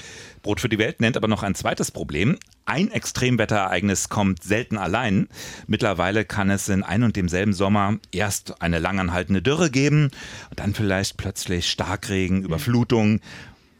Brot 0.42 0.60
für 0.60 0.68
die 0.68 0.78
Welt 0.78 1.00
nennt 1.00 1.16
aber 1.16 1.28
noch 1.28 1.42
ein 1.42 1.54
zweites 1.54 1.90
Problem. 1.90 2.38
Ein 2.66 2.90
Extremwetterereignis 2.90 4.08
kommt 4.08 4.42
selten 4.42 4.78
allein. 4.78 5.28
Mittlerweile 5.66 6.24
kann 6.24 6.48
es 6.48 6.70
in 6.70 6.82
ein 6.82 7.02
und 7.02 7.14
demselben 7.14 7.52
Sommer 7.52 7.98
erst 8.10 8.62
eine 8.62 8.78
langanhaltende 8.78 9.42
Dürre 9.42 9.70
geben 9.70 10.10
und 10.48 10.60
dann 10.60 10.72
vielleicht 10.72 11.18
plötzlich 11.18 11.70
Starkregen, 11.70 12.38
mhm. 12.38 12.44
Überflutung. 12.44 13.20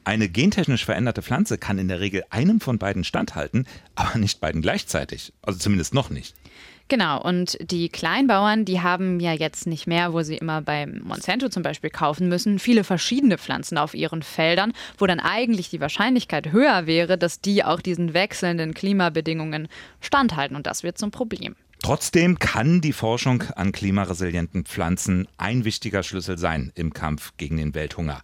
Eine 0.05 0.29
gentechnisch 0.29 0.85
veränderte 0.85 1.23
Pflanze 1.23 1.57
kann 1.57 1.79
in 1.79 1.88
der 1.88 2.00
Regel 2.00 2.25
einem 2.29 2.61
von 2.61 2.79
beiden 2.79 3.05
standhalten, 3.05 3.67
aber 3.95 4.19
nicht 4.19 4.41
beiden 4.41 4.61
gleichzeitig. 4.61 5.33
Also 5.41 5.59
zumindest 5.59 5.95
noch 5.95 6.11
nicht. 6.11 6.35
Genau, 6.88 7.21
und 7.21 7.57
die 7.61 7.88
Kleinbauern, 7.88 8.67
die 8.67 8.83
haben 8.83 9.19
ja 9.19 9.33
jetzt 9.33 9.67
nicht 9.67 9.87
mehr, 9.87 10.12
wo 10.12 10.23
sie 10.23 10.37
immer 10.37 10.61
beim 10.61 11.00
Monsanto 11.03 11.49
zum 11.49 11.62
Beispiel 11.62 11.88
kaufen 11.88 12.29
müssen, 12.29 12.59
viele 12.59 12.85
verschiedene 12.85 13.38
Pflanzen 13.38 13.79
auf 13.79 13.95
ihren 13.95 14.23
Feldern, 14.23 14.73
wo 14.99 15.07
dann 15.07 15.19
eigentlich 15.19 15.71
die 15.71 15.81
Wahrscheinlichkeit 15.81 16.53
höher 16.53 16.87
wäre, 16.87 17.17
dass 17.17 17.41
die 17.41 17.64
auch 17.64 17.81
diesen 17.81 18.12
wechselnden 18.12 18.75
Klimabedingungen 18.75 19.69
standhalten. 20.00 20.57
Und 20.57 20.67
das 20.67 20.83
wird 20.83 20.99
zum 20.99 21.11
Problem. 21.11 21.57
Trotzdem 21.81 22.38
kann 22.38 22.81
die 22.81 22.93
Forschung 22.93 23.45
an 23.57 23.73
klimaresilienten 23.73 24.64
Pflanzen 24.64 25.26
ein 25.38 25.64
wichtiger 25.64 26.03
Schlüssel 26.03 26.38
sein 26.38 26.71
im 26.75 26.93
Kampf 26.93 27.33
gegen 27.37 27.57
den 27.57 27.75
Welthunger. 27.75 28.23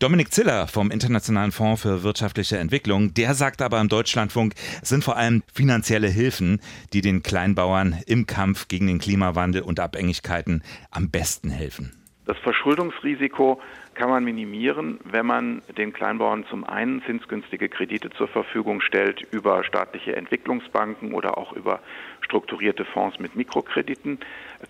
Dominik 0.00 0.32
Ziller 0.32 0.66
vom 0.66 0.90
Internationalen 0.90 1.52
Fonds 1.52 1.82
für 1.82 2.02
wirtschaftliche 2.02 2.58
Entwicklung, 2.58 3.14
der 3.14 3.32
sagt 3.34 3.62
aber 3.62 3.80
im 3.80 3.88
Deutschlandfunk, 3.88 4.54
es 4.82 4.88
sind 4.88 5.04
vor 5.04 5.16
allem 5.16 5.44
finanzielle 5.54 6.08
Hilfen, 6.08 6.60
die 6.92 7.00
den 7.00 7.22
Kleinbauern 7.22 8.00
im 8.08 8.26
Kampf 8.26 8.66
gegen 8.66 8.88
den 8.88 8.98
Klimawandel 8.98 9.62
und 9.62 9.78
Abhängigkeiten 9.78 10.64
am 10.90 11.10
besten 11.10 11.48
helfen. 11.48 11.92
Das 12.26 12.36
Verschuldungsrisiko 12.38 13.60
kann 13.94 14.10
man 14.10 14.24
minimieren, 14.24 14.98
wenn 15.04 15.26
man 15.26 15.62
den 15.78 15.92
Kleinbauern 15.92 16.44
zum 16.50 16.64
einen 16.64 17.00
zinsgünstige 17.02 17.68
Kredite 17.68 18.10
zur 18.10 18.26
Verfügung 18.26 18.80
stellt 18.80 19.22
über 19.30 19.62
staatliche 19.62 20.16
Entwicklungsbanken 20.16 21.14
oder 21.14 21.38
auch 21.38 21.52
über 21.52 21.80
strukturierte 22.20 22.84
Fonds 22.84 23.20
mit 23.20 23.36
Mikrokrediten. 23.36 24.18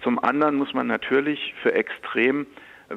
Zum 0.03 0.19
anderen 0.19 0.57
muss 0.57 0.75
man 0.75 0.87
natürlich 0.87 1.55
für 1.63 1.73
extrem 1.73 2.47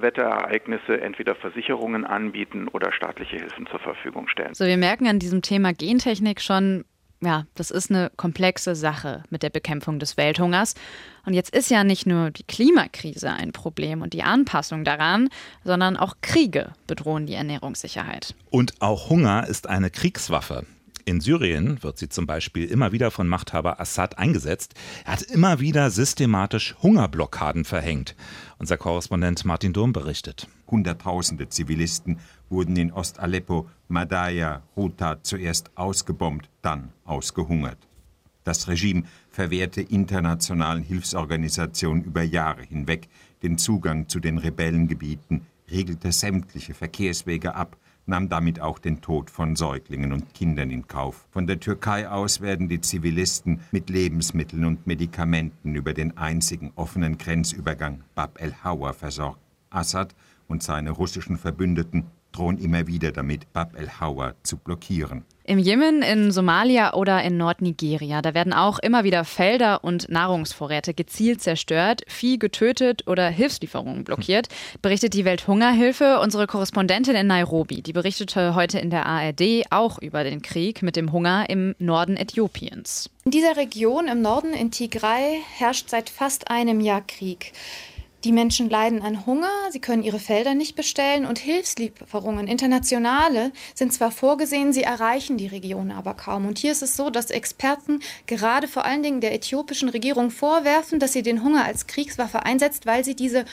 Wetterereignisse 0.02 1.00
entweder 1.02 1.36
Versicherungen 1.36 2.06
anbieten 2.06 2.68
oder 2.68 2.92
staatliche 2.92 3.38
Hilfen 3.38 3.68
zur 3.68 3.80
Verfügung 3.80 4.28
stellen. 4.28 4.54
So, 4.54 4.66
wir 4.66 4.78
merken 4.78 5.08
an 5.08 5.20
diesem 5.20 5.42
Thema 5.42 5.74
Gentechnik 5.74 6.42
schon, 6.42 6.86
ja, 7.22 7.46
das 7.56 7.72
ist 7.72 7.90
eine 7.90 8.12
komplexe 8.16 8.76
Sache 8.76 9.24
mit 9.30 9.42
der 9.44 9.50
Bekämpfung 9.50 10.00
des 10.00 10.18
Welthungers. 10.18 10.76
Und 11.26 11.34
jetzt 11.34 11.56
ist 11.56 11.72
ja 11.72 11.84
nicht 11.84 12.06
nur 12.06 12.30
die 12.30 12.44
Klimakrise 12.44 13.32
ein 13.32 13.52
Problem 13.52 14.02
und 14.02 14.14
die 14.14 14.24
Anpassung 14.24 14.84
daran, 14.84 15.30
sondern 15.64 15.98
auch 15.98 16.16
Kriege 16.22 16.74
bedrohen 16.86 17.26
die 17.26 17.34
Ernährungssicherheit. 17.34 18.36
Und 18.50 18.82
auch 18.82 19.10
Hunger 19.10 19.48
ist 19.48 19.68
eine 19.68 19.90
Kriegswaffe. 19.90 20.66
In 21.08 21.22
Syrien 21.22 21.82
wird 21.84 21.98
sie 21.98 22.10
zum 22.10 22.28
Beispiel 22.28 22.66
immer 22.66 22.92
wieder 22.92 23.12
von 23.12 23.30
Machthaber 23.30 23.80
Assad 23.80 24.18
eingesetzt. 24.18 24.74
Er 25.06 25.14
hat 25.14 25.22
immer 25.22 25.62
wieder 25.62 25.90
systematisch 25.90 26.76
Hungerblockaden 26.84 27.64
verhängt. 27.64 28.14
Unser 28.58 28.76
Korrespondent 28.76 29.46
Martin 29.46 29.72
Durm 29.72 29.94
berichtet. 29.94 30.50
Hunderttausende 30.70 31.48
Zivilisten 31.48 32.20
wurden 32.50 32.76
in 32.76 32.92
Ost-Aleppo, 32.92 33.70
Madaya, 33.88 34.64
Houta 34.76 35.24
zuerst 35.24 35.72
ausgebombt, 35.78 36.50
dann 36.62 36.92
ausgehungert. 37.06 37.88
Das 38.44 38.68
Regime 38.68 39.04
verwehrte 39.30 39.80
internationalen 39.80 40.84
Hilfsorganisationen 40.84 42.04
über 42.04 42.24
Jahre 42.24 42.64
hinweg 42.64 43.08
den 43.44 43.58
Zugang 43.58 44.10
zu 44.10 44.20
den 44.20 44.40
Rebellengebieten, 44.40 45.48
regelte 45.72 46.12
sämtliche 46.12 46.74
Verkehrswege 46.74 47.56
ab 47.56 47.78
nahm 48.08 48.30
damit 48.30 48.60
auch 48.60 48.80
den 48.80 49.02
Tod 49.02 49.30
von 49.30 49.56
Säuglingen 49.56 50.14
und 50.14 50.34
Kindern 50.34 50.72
in 50.72 50.88
Kauf. 50.88 51.28
Von 51.30 51.46
der 51.46 51.60
Türkei 51.60 52.10
aus 52.10 52.42
werden 52.42 52.70
die 52.70 52.82
Zivilisten 52.82 53.60
mit 53.72 53.90
Lebensmitteln 53.90 54.66
und 54.66 54.88
Medikamenten 54.88 55.76
über 55.76 55.94
den 55.94 56.18
einzigen 56.18 56.72
offenen 56.76 57.18
Grenzübergang 57.18 58.02
Bab 58.16 58.42
el-Hawa 58.42 58.94
versorgt. 58.94 59.40
Assad 59.70 60.16
und 60.48 60.64
seine 60.64 60.92
russischen 60.92 61.38
Verbündeten 61.38 62.06
drohen 62.32 62.58
immer 62.58 62.88
wieder 62.88 63.12
damit, 63.12 63.52
Bab 63.54 63.78
el-Hawa 63.78 64.34
zu 64.44 64.58
blockieren. 64.58 65.26
Im 65.50 65.60
Jemen, 65.60 66.02
in 66.02 66.34
Somalia 66.34 66.94
oder 66.94 67.24
in 67.24 67.38
Nordnigeria, 67.38 68.22
da 68.22 68.34
werden 68.34 68.52
auch 68.52 68.80
immer 68.80 69.06
wieder 69.06 69.24
Felder 69.24 69.82
und 69.82 70.10
Nahrungsvorräte 70.10 70.94
gezielt 70.94 71.42
zerstört, 71.42 72.02
Vieh 72.06 72.38
getötet 72.38 73.08
oder 73.08 73.30
Hilfslieferungen 73.30 74.04
blockiert, 74.04 74.50
berichtet 74.82 75.14
die 75.14 75.24
Welthungerhilfe. 75.24 76.20
Unsere 76.20 76.48
Korrespondentin 76.48 77.16
in 77.16 77.28
Nairobi, 77.28 77.82
die 77.82 77.94
berichtete 77.94 78.56
heute 78.56 78.80
in 78.80 78.90
der 78.90 79.06
ARD 79.06 79.64
auch 79.70 80.00
über 80.00 80.26
den 80.26 80.42
Krieg 80.42 80.84
mit 80.84 80.98
dem 80.98 81.14
Hunger 81.14 81.50
im 81.50 81.76
Norden 81.80 82.18
Äthiopiens. 82.18 83.10
In 83.24 83.32
dieser 83.32 83.56
Region 83.56 84.10
im 84.10 84.22
Norden 84.22 84.54
in 84.54 84.72
Tigray 84.72 85.40
herrscht 85.56 85.88
seit 85.90 86.10
fast 86.10 86.52
einem 86.52 86.82
Jahr 86.82 87.04
Krieg. 87.08 87.54
Die 88.28 88.34
Menschen 88.34 88.70
leiden 88.70 89.02
an 89.04 89.26
Hunger, 89.26 89.48
sie 89.72 89.80
können 89.80 90.04
ihre 90.04 90.20
Felder 90.20 90.54
nicht 90.54 90.76
bestellen 90.76 91.26
und 91.26 91.40
Hilfslieferungen, 91.40 92.50
internationale, 92.50 93.54
sind 93.74 93.94
zwar 93.94 94.12
vorgesehen, 94.12 94.74
sie 94.74 94.84
erreichen 94.84 95.38
die 95.38 95.48
Region 95.48 95.92
aber 95.92 96.14
kaum. 96.14 96.46
Und 96.46 96.58
hier 96.58 96.74
ist 96.74 96.84
es 96.84 96.98
so, 96.98 97.10
dass 97.10 97.32
Experten 97.32 98.02
gerade 98.26 98.68
vor 98.68 98.84
allen 98.84 99.02
Dingen 99.02 99.22
der 99.22 99.34
äthiopischen 99.34 99.88
Regierung 99.88 100.30
vorwerfen, 100.30 101.00
dass 101.00 101.14
sie 101.14 101.22
den 101.22 101.42
Hunger 101.42 101.64
als 101.64 101.88
Kriegswaffe 101.88 102.44
einsetzt, 102.44 102.86
weil 102.86 103.06
sie 103.06 103.16
diese 103.16 103.46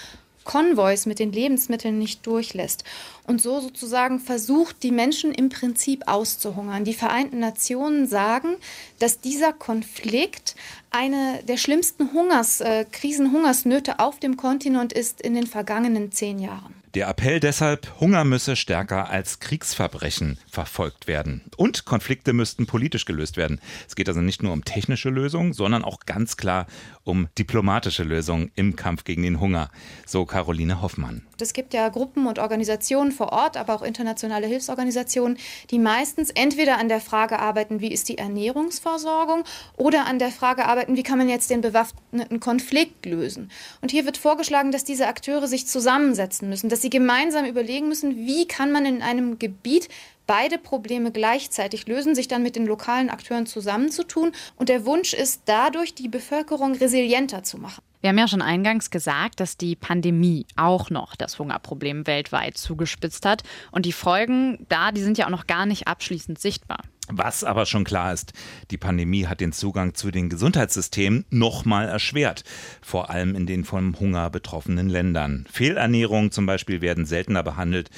Konvois 0.45 1.07
mit 1.07 1.19
den 1.19 1.33
Lebensmitteln 1.33 1.99
nicht 1.99 2.27
durchlässt 2.27 2.85
und 3.27 3.41
so 3.41 3.61
sozusagen 3.61 4.21
versucht, 4.21 4.83
die 4.83 4.91
Menschen 4.91 5.33
im 5.33 5.49
Prinzip 5.49 6.07
auszuhungern. 6.07 6.85
Die 6.85 6.95
Vereinten 6.95 7.41
Nationen 7.41 8.07
sagen, 8.07 8.57
dass 8.99 9.21
dieser 9.21 9.53
Konflikt 9.53 10.55
eine 10.91 11.43
der 11.49 11.57
schlimmsten 11.57 12.13
Hungers, 12.13 12.61
äh, 12.61 12.85
Krisenhungersnöte 12.91 13.99
auf 13.99 14.21
dem 14.21 14.37
Kontinent 14.37 14.93
ist 14.93 15.21
in 15.21 15.35
den 15.35 15.47
vergangenen 15.47 16.13
zehn 16.13 16.39
Jahren. 16.39 16.75
Der 16.95 17.09
Appell 17.09 17.41
deshalb, 17.41 17.89
Hunger 17.99 18.23
müsse 18.23 18.55
stärker 18.55 19.11
als 19.11 19.41
Kriegsverbrechen 19.41 20.39
verfolgt 20.49 21.09
werden. 21.09 21.43
Und 21.57 21.87
Konflikte 21.87 22.33
müssten 22.33 22.67
politisch 22.67 23.05
gelöst 23.05 23.37
werden. 23.37 23.61
Es 23.89 23.97
geht 23.97 24.07
also 24.07 24.21
nicht 24.21 24.45
nur 24.45 24.53
um 24.53 24.65
technische 24.65 25.11
Lösungen, 25.11 25.53
sondern 25.53 25.83
auch 25.83 26.07
ganz 26.07 26.37
klar 26.37 26.69
um 27.05 27.29
diplomatische 27.39 28.03
Lösungen 28.03 28.51
im 28.55 28.77
Kampf 28.77 29.05
gegen 29.05 29.23
den 29.23 29.41
Hunger. 29.41 29.71
So 30.07 30.25
Caroline 30.25 30.81
Hoffmann. 30.81 31.23
Es 31.41 31.53
gibt 31.53 31.75
ja 31.75 31.89
Gruppen 31.89 32.27
und 32.27 32.39
Organisationen 32.39 33.13
vor 33.13 33.33
Ort, 33.33 33.57
aber 33.57 33.75
auch 33.75 33.83
internationale 33.83 34.47
Hilfsorganisationen, 34.47 35.37
die 35.71 35.79
meistens 35.79 36.31
entweder 36.31 36.79
an 36.79 36.89
der 36.89 37.01
Frage 37.01 37.39
arbeiten, 37.39 37.81
wie 37.81 37.93
ist 37.93 38.09
die 38.09 38.19
Ernährungsversorgung, 38.19 39.45
oder 39.77 40.07
an 40.07 40.19
der 40.19 40.31
Frage 40.31 40.67
arbeiten, 40.67 40.97
wie 40.97 41.03
kann 41.03 41.19
man 41.19 41.29
jetzt 41.29 41.51
den 41.51 41.61
bewaffneten 41.61 42.41
Konflikt 42.41 43.05
lösen. 43.05 43.51
Und 43.83 43.91
hier 43.91 44.07
wird 44.07 44.17
vorgeschlagen, 44.17 44.73
dass 44.73 44.85
diese 44.85 45.07
Akteure 45.07 45.49
sich 45.49 45.67
zusammensetzen 45.67 46.49
müssen, 46.49 46.71
dass 46.71 46.83
sie 46.83 46.91
gemeinsam 46.91 47.45
überlegen 47.45 47.89
müssen, 47.89 48.17
wie 48.17 48.47
kann 48.47 48.73
man 48.73 48.87
in 48.87 49.03
einem 49.03 49.39
Gebiet 49.39 49.89
beide 50.27 50.59
Probleme 50.59 51.13
gleichzeitig 51.13 51.87
lösen, 51.87 52.15
sich 52.15 52.29
dann 52.29 52.43
mit 52.43 52.57
den 52.57 52.67
lokalen 52.67 53.11
Akteuren 53.11 53.47
zusammenzutun. 53.47 54.33
Und 54.57 54.69
der 54.69 54.87
Wunsch 54.87 55.13
ist 55.13 55.43
dadurch, 55.47 55.95
die 55.95 56.09
Bevölkerung 56.09 56.75
resilienter 56.75 57.43
zu 57.43 57.59
machen. 57.59 57.83
Wir 58.01 58.11
haben 58.11 58.19
ja 58.19 58.29
schon 58.29 58.43
eingangs 58.43 58.91
gesagt, 58.91 59.41
dass 59.41 59.57
die 59.57 59.77
Pandemie 59.77 60.45
auch 60.57 60.91
noch 60.91 61.17
das 61.17 61.39
Hungerproblem 61.39 62.07
weltweit 62.07 62.59
zugespitzt 62.59 63.25
hat. 63.25 63.45
Und 63.71 63.87
die 63.87 63.93
Folgen 63.93 64.67
da, 64.69 64.93
die 64.93 65.01
sind 65.01 65.17
ja 65.17 65.25
auch 65.25 65.31
noch 65.31 65.47
gar 65.47 65.65
nicht 65.65 65.89
abschließend 65.89 66.39
sichtbar. 66.39 66.81
Was 67.09 67.45
aber 67.45 67.67
schon 67.67 67.85
klar 67.85 68.13
ist, 68.13 68.33
die 68.71 68.79
Pandemie 68.79 69.27
hat 69.27 69.41
den 69.41 69.53
Zugang 69.53 69.95
zu 69.95 70.11
den 70.11 70.31
Gesundheitssystemen 70.31 71.27
nochmal 71.31 71.89
erschwert, 71.89 72.45
vor 72.81 73.11
allem 73.11 73.35
in 73.35 73.47
den 73.47 73.65
vom 73.65 73.99
Hunger 74.01 74.31
betroffenen 74.31 74.89
Ländern. 74.89 75.47
Fehlernährung 75.51 76.31
zum 76.31 76.47
Beispiel 76.47 76.81
werden 76.81 77.05
seltener 77.05 77.43
behandelt, 77.43 77.91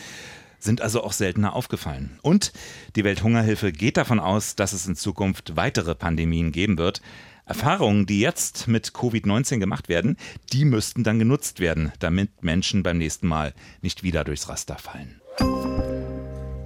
sind 0.59 0.81
also 0.81 1.03
auch 1.03 1.13
seltener 1.13 1.55
aufgefallen. 1.55 2.19
Und 2.23 2.53
die 2.97 3.05
Welthungerhilfe 3.05 3.73
geht 3.73 3.97
davon 3.97 4.21
aus, 4.21 4.57
dass 4.57 4.73
es 4.73 4.87
in 4.87 4.97
Zukunft 4.97 5.57
weitere 5.57 5.95
Pandemien 5.95 6.53
geben 6.53 6.79
wird. 6.79 7.01
Erfahrungen, 7.47 8.07
die 8.07 8.21
jetzt 8.21 8.67
mit 8.67 8.89
Covid-19 8.89 9.59
gemacht 9.59 9.89
werden, 9.89 10.17
die 10.53 10.65
müssten 10.65 11.05
dann 11.05 11.19
genutzt 11.21 11.61
werden, 11.61 11.93
damit 12.01 12.43
Menschen 12.43 12.83
beim 12.83 12.99
nächsten 12.99 13.29
Mal 13.29 13.55
nicht 13.83 14.03
wieder 14.03 14.25
durchs 14.25 14.49
Raster 14.49 14.77
fallen. 14.79 15.21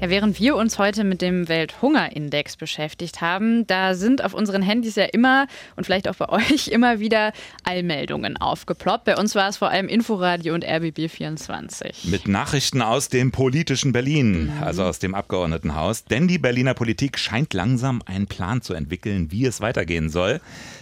Ja, 0.00 0.08
während 0.08 0.40
wir 0.40 0.56
uns 0.56 0.78
heute 0.78 1.04
mit 1.04 1.20
dem 1.20 1.46
Welthungerindex 1.46 2.56
beschäftigt 2.56 3.20
haben, 3.20 3.66
da 3.66 3.94
sind 3.94 4.24
auf 4.24 4.32
unseren 4.32 4.62
Handys 4.62 4.94
ja 4.94 5.04
immer 5.04 5.46
und 5.76 5.84
vielleicht 5.84 6.08
auch 6.08 6.14
bei 6.14 6.28
euch 6.30 6.68
immer 6.68 7.00
wieder 7.00 7.32
Allmeldungen 7.64 8.38
aufgeploppt. 8.38 9.04
Bei 9.04 9.18
uns 9.18 9.34
war 9.34 9.50
es 9.50 9.58
vor 9.58 9.68
allem 9.68 9.88
Inforadio 9.88 10.54
und 10.54 10.64
RBB24. 10.64 12.08
Mit 12.08 12.28
Nachrichten 12.28 12.80
aus 12.80 13.10
dem 13.10 13.30
politischen 13.30 13.92
Berlin, 13.92 14.44
mhm. 14.44 14.62
also 14.62 14.84
aus 14.84 15.00
dem 15.00 15.14
Abgeordnetenhaus. 15.14 16.04
Denn 16.04 16.28
die 16.28 16.38
Berliner 16.38 16.72
Politik 16.72 17.18
scheint 17.18 17.52
langsam 17.52 18.00
einen 18.06 18.26
Plan 18.26 18.62
zu 18.62 18.72
entwickeln, 18.72 19.30
wie 19.32 19.44
es 19.44 19.60
weitergehen 19.60 20.08
soll. 20.08 20.40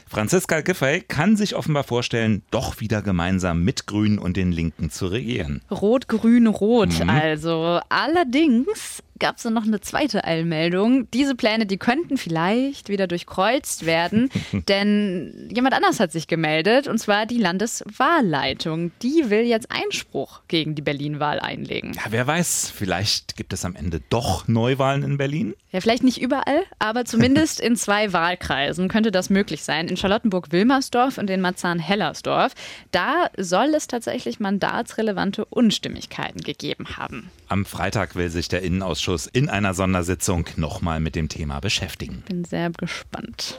Franziska 0.09 0.63
Giffey 0.63 1.03
kann 1.07 1.37
sich 1.37 1.55
offenbar 1.55 1.85
vorstellen, 1.85 2.43
doch 2.51 2.81
wieder 2.81 3.03
gemeinsam 3.03 3.63
mit 3.63 3.87
Grünen 3.87 4.19
und 4.19 4.39
den 4.39 4.53
Linken 4.53 4.91
zu 4.91 5.09
regieren. 5.09 5.61
Rot, 5.71 6.09
Grün, 6.09 6.47
Rot. 6.47 7.01
Mhm. 7.01 7.11
Also 7.11 7.81
allerdings 7.91 9.03
gab 9.19 9.37
es 9.37 9.43
dann 9.43 9.55
noch 9.55 9.65
eine 9.65 9.81
zweite 9.81 10.25
Eilmeldung. 10.25 11.11
Diese 11.13 11.35
Pläne, 11.35 11.67
die 11.67 11.77
könnten 11.77 12.17
vielleicht 12.17 12.89
wieder 12.89 13.07
durchkreuzt 13.07 13.87
werden, 13.87 14.31
denn 14.69 15.49
jemand 15.53 15.75
anders 15.75 16.01
hat 16.01 16.13
sich 16.13 16.27
gemeldet, 16.27 16.89
und 16.89 16.99
zwar 16.99 17.27
die 17.27 17.39
Landeswahlleitung. 17.39 18.93
Die 19.03 19.31
will 19.31 19.43
jetzt 19.43 19.71
Einspruch 19.71 20.41
gegen 20.49 20.75
die 20.75 20.83
Berlin-Wahl 20.83 21.41
einlegen. 21.41 21.93
Ja, 21.95 22.11
wer 22.11 22.27
weiß, 22.27 22.73
vielleicht 22.75 23.37
gibt 23.37 23.53
es 23.53 23.65
am 23.65 23.77
Ende 23.77 24.01
doch 24.09 24.49
Neuwahlen 24.49 25.03
in 25.03 25.19
Berlin? 25.19 25.55
Ja, 25.71 25.81
vielleicht 25.81 26.05
nicht 26.05 26.21
überall, 26.21 26.63
aber 26.79 27.05
zumindest 27.05 27.61
in 27.69 27.77
zwei 27.77 28.13
Wahlkreisen 28.13 28.89
könnte 28.89 29.11
das 29.11 29.29
möglich 29.29 29.63
sein. 29.63 29.89
In 29.89 29.97
Charlottenburg-Wilmersdorf 29.97 31.19
und 31.19 31.29
in 31.29 31.41
Marzahn-Hellersdorf. 31.41 32.53
Da 32.91 33.31
soll 33.37 33.75
es 33.75 33.87
tatsächlich 33.87 34.41
mandatsrelevante 34.41 35.45
Unstimmigkeiten 35.45 36.41
gegeben 36.41 36.97
haben. 36.97 37.31
Am 37.49 37.65
Freitag 37.65 38.15
will 38.15 38.31
sich 38.31 38.49
der 38.49 38.63
Innenausschuss 38.63 39.08
in 39.27 39.49
einer 39.49 39.75
Sondersitzung 39.75 40.47
nochmal 40.57 41.01
mit 41.01 41.15
dem 41.15 41.29
Thema 41.29 41.61
beschäftigen. 41.61 42.23
Bin 42.29 42.45
sehr 42.45 42.71
gespannt. 42.71 43.59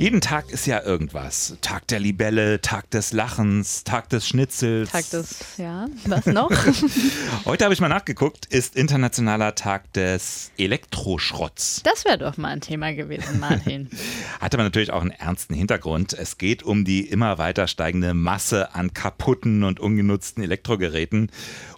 Jeden 0.00 0.22
Tag 0.22 0.50
ist 0.50 0.64
ja 0.64 0.82
irgendwas. 0.82 1.58
Tag 1.60 1.86
der 1.88 2.00
Libelle, 2.00 2.62
Tag 2.62 2.88
des 2.88 3.12
Lachens, 3.12 3.84
Tag 3.84 4.08
des 4.08 4.26
Schnitzels. 4.26 4.90
Tag 4.90 5.10
des, 5.10 5.58
ja, 5.58 5.88
was 6.06 6.24
noch? 6.24 6.50
Heute 7.44 7.64
habe 7.64 7.74
ich 7.74 7.82
mal 7.82 7.90
nachgeguckt, 7.90 8.46
ist 8.46 8.76
internationaler 8.76 9.54
Tag 9.56 9.92
des 9.92 10.52
Elektroschrotts. 10.56 11.82
Das 11.82 12.06
wäre 12.06 12.16
doch 12.16 12.38
mal 12.38 12.48
ein 12.48 12.62
Thema 12.62 12.94
gewesen, 12.94 13.40
Martin. 13.40 13.90
Hat 14.40 14.54
aber 14.54 14.62
natürlich 14.62 14.90
auch 14.90 15.02
einen 15.02 15.10
ernsten 15.10 15.52
Hintergrund. 15.52 16.14
Es 16.14 16.38
geht 16.38 16.62
um 16.62 16.86
die 16.86 17.06
immer 17.06 17.36
weiter 17.36 17.68
steigende 17.68 18.14
Masse 18.14 18.74
an 18.74 18.94
kaputten 18.94 19.64
und 19.64 19.80
ungenutzten 19.80 20.42
Elektrogeräten. 20.42 21.30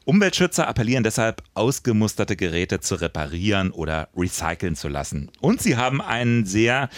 Umweltschützer 0.04 0.66
appellieren 0.66 1.04
deshalb, 1.04 1.42
ausgemusterte 1.54 2.34
Geräte 2.34 2.80
zu 2.80 2.96
reparieren 2.96 3.70
oder 3.70 4.08
recyceln 4.16 4.74
zu 4.74 4.88
lassen. 4.88 5.30
Und 5.40 5.62
sie 5.62 5.76
haben 5.76 6.00
einen 6.00 6.44
sehr 6.44 6.88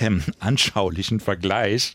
äh, 0.00 0.10
anschaulichen 0.40 1.20
Vergleich. 1.20 1.94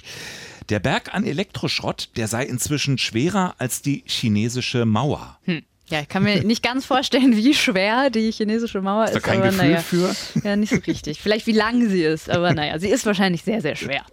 Der 0.69 0.79
Berg 0.79 1.13
an 1.13 1.23
Elektroschrott, 1.23 2.09
der 2.15 2.27
sei 2.27 2.45
inzwischen 2.45 2.97
schwerer 2.97 3.55
als 3.57 3.81
die 3.81 4.03
chinesische 4.05 4.85
Mauer. 4.85 5.39
Hm. 5.43 5.63
Ja, 5.89 6.01
ich 6.01 6.07
kann 6.07 6.21
mir 6.21 6.43
nicht 6.43 6.61
ganz 6.61 6.85
vorstellen, 6.85 7.35
wie 7.35 7.53
schwer 7.55 8.11
die 8.11 8.31
chinesische 8.31 8.79
Mauer 8.79 9.05
ist. 9.05 9.15
Ist 9.15 9.25
da 9.25 9.31
kein 9.31 9.39
aber 9.39 9.49
Gefühl 9.49 9.67
naja, 9.67 9.79
für? 9.79 10.15
Ja, 10.43 10.55
nicht 10.55 10.69
so 10.69 10.79
richtig. 10.85 11.19
Vielleicht 11.19 11.47
wie 11.47 11.51
lang 11.51 11.89
sie 11.89 12.03
ist, 12.03 12.29
aber 12.29 12.53
naja, 12.53 12.77
sie 12.77 12.89
ist 12.89 13.07
wahrscheinlich 13.07 13.41
sehr, 13.41 13.61
sehr 13.61 13.75
schwer. 13.75 14.05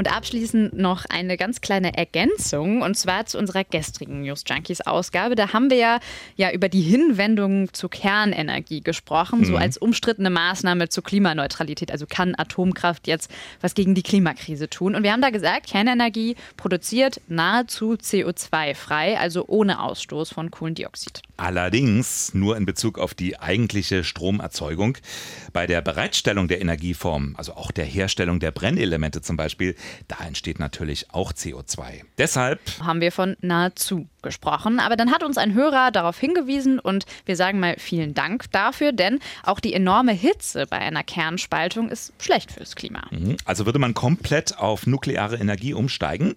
Und 0.00 0.10
abschließend 0.10 0.78
noch 0.78 1.04
eine 1.10 1.36
ganz 1.36 1.60
kleine 1.60 1.94
Ergänzung 1.94 2.80
und 2.80 2.96
zwar 2.96 3.26
zu 3.26 3.36
unserer 3.36 3.64
gestrigen 3.64 4.22
News 4.22 4.44
Junkies 4.48 4.80
Ausgabe. 4.80 5.34
Da 5.34 5.52
haben 5.52 5.68
wir 5.68 5.76
ja, 5.76 6.00
ja 6.36 6.50
über 6.52 6.70
die 6.70 6.80
Hinwendung 6.80 7.70
zu 7.74 7.90
Kernenergie 7.90 8.80
gesprochen, 8.80 9.40
mhm. 9.40 9.44
so 9.44 9.56
als 9.56 9.76
umstrittene 9.76 10.30
Maßnahme 10.30 10.88
zur 10.88 11.04
Klimaneutralität. 11.04 11.92
Also 11.92 12.06
kann 12.08 12.34
Atomkraft 12.34 13.08
jetzt 13.08 13.30
was 13.60 13.74
gegen 13.74 13.94
die 13.94 14.02
Klimakrise 14.02 14.70
tun? 14.70 14.94
Und 14.94 15.02
wir 15.02 15.12
haben 15.12 15.20
da 15.20 15.28
gesagt, 15.28 15.66
Kernenergie 15.66 16.34
produziert 16.56 17.20
nahezu 17.28 17.92
CO2-frei, 17.92 19.18
also 19.18 19.44
ohne 19.48 19.82
Ausstoß 19.82 20.30
von 20.30 20.50
Kohlendioxid. 20.50 21.20
Allerdings 21.40 22.34
nur 22.34 22.58
in 22.58 22.66
Bezug 22.66 22.98
auf 22.98 23.14
die 23.14 23.40
eigentliche 23.40 24.04
Stromerzeugung. 24.04 24.98
Bei 25.54 25.66
der 25.66 25.80
Bereitstellung 25.80 26.48
der 26.48 26.60
Energieform, 26.60 27.34
also 27.38 27.54
auch 27.54 27.70
der 27.70 27.86
Herstellung 27.86 28.40
der 28.40 28.50
Brennelemente 28.50 29.22
zum 29.22 29.38
Beispiel, 29.38 29.74
da 30.06 30.22
entsteht 30.26 30.58
natürlich 30.58 31.14
auch 31.14 31.32
CO2. 31.32 32.02
Deshalb 32.18 32.60
haben 32.82 33.00
wir 33.00 33.10
von 33.10 33.38
nahezu 33.40 34.06
gesprochen. 34.22 34.80
Aber 34.80 34.96
dann 34.96 35.10
hat 35.10 35.22
uns 35.22 35.38
ein 35.38 35.54
Hörer 35.54 35.90
darauf 35.90 36.18
hingewiesen 36.18 36.78
und 36.78 37.06
wir 37.24 37.36
sagen 37.36 37.58
mal 37.58 37.76
vielen 37.78 38.14
Dank 38.14 38.50
dafür, 38.52 38.92
denn 38.92 39.18
auch 39.42 39.60
die 39.60 39.72
enorme 39.72 40.12
Hitze 40.12 40.66
bei 40.68 40.78
einer 40.78 41.02
Kernspaltung 41.02 41.88
ist 41.88 42.12
schlecht 42.18 42.52
fürs 42.52 42.76
Klima. 42.76 43.04
Mhm. 43.10 43.36
Also 43.44 43.66
würde 43.66 43.78
man 43.78 43.94
komplett 43.94 44.58
auf 44.58 44.86
nukleare 44.86 45.36
Energie 45.36 45.74
umsteigen, 45.74 46.34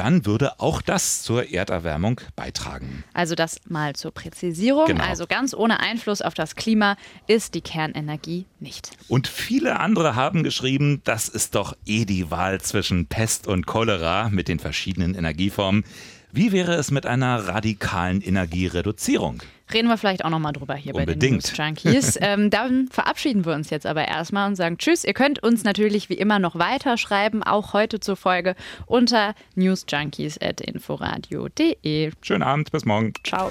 dann 0.00 0.24
würde 0.24 0.58
auch 0.60 0.80
das 0.80 1.22
zur 1.22 1.50
Erderwärmung 1.50 2.22
beitragen. 2.34 3.04
Also 3.12 3.34
das 3.34 3.60
mal 3.68 3.94
zur 3.94 4.12
Präzisierung. 4.12 4.86
Genau. 4.86 5.04
Also 5.04 5.26
ganz 5.26 5.52
ohne 5.52 5.80
Einfluss 5.80 6.22
auf 6.22 6.32
das 6.32 6.56
Klima 6.56 6.96
ist 7.26 7.54
die 7.54 7.60
Kernenergie 7.60 8.46
nicht. 8.60 8.92
Und 9.08 9.28
viele 9.28 9.78
andere 9.78 10.14
haben 10.14 10.42
geschrieben, 10.42 11.02
das 11.04 11.28
ist 11.28 11.54
doch 11.54 11.76
eh 11.84 12.06
die 12.06 12.30
Wahl 12.30 12.62
zwischen 12.62 13.08
Pest 13.08 13.46
und 13.46 13.66
Cholera 13.66 14.30
mit 14.30 14.48
den 14.48 14.58
verschiedenen 14.58 15.14
Energieformen. 15.14 15.84
Wie 16.32 16.52
wäre 16.52 16.74
es 16.74 16.92
mit 16.92 17.06
einer 17.06 17.48
radikalen 17.48 18.22
Energiereduzierung? 18.22 19.42
Reden 19.72 19.88
wir 19.88 19.96
vielleicht 19.96 20.24
auch 20.24 20.30
nochmal 20.30 20.52
drüber 20.52 20.74
hier 20.74 20.94
Unbedingt. 20.94 21.20
bei 21.20 21.26
den 21.26 21.34
News 21.34 21.56
Junkies. 21.56 22.18
ähm, 22.20 22.50
dann 22.50 22.88
verabschieden 22.88 23.44
wir 23.44 23.54
uns 23.54 23.70
jetzt 23.70 23.86
aber 23.86 24.06
erstmal 24.06 24.48
und 24.48 24.54
sagen 24.56 24.78
Tschüss. 24.78 25.04
Ihr 25.04 25.14
könnt 25.14 25.42
uns 25.42 25.64
natürlich 25.64 26.08
wie 26.08 26.14
immer 26.14 26.38
noch 26.38 26.56
weiter 26.58 26.96
schreiben, 26.96 27.42
auch 27.42 27.72
heute 27.72 27.98
zur 28.00 28.16
Folge 28.16 28.54
unter 28.86 29.34
newsjunkies.inforadio.de. 29.56 32.12
Schönen 32.20 32.42
Abend, 32.42 32.72
bis 32.72 32.84
morgen. 32.84 33.12
Ciao. 33.24 33.50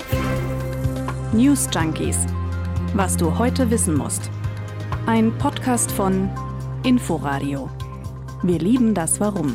News 1.34 1.68
Junkies. 1.74 2.18
Was 2.94 3.18
du 3.18 3.38
heute 3.38 3.70
wissen 3.70 3.96
musst. 3.96 4.30
Ein 5.06 5.38
Podcast 5.38 5.92
von 5.92 6.30
Inforadio. 6.84 7.70
Wir 8.42 8.60
lieben 8.60 8.94
das 8.94 9.20
Warum. 9.20 9.54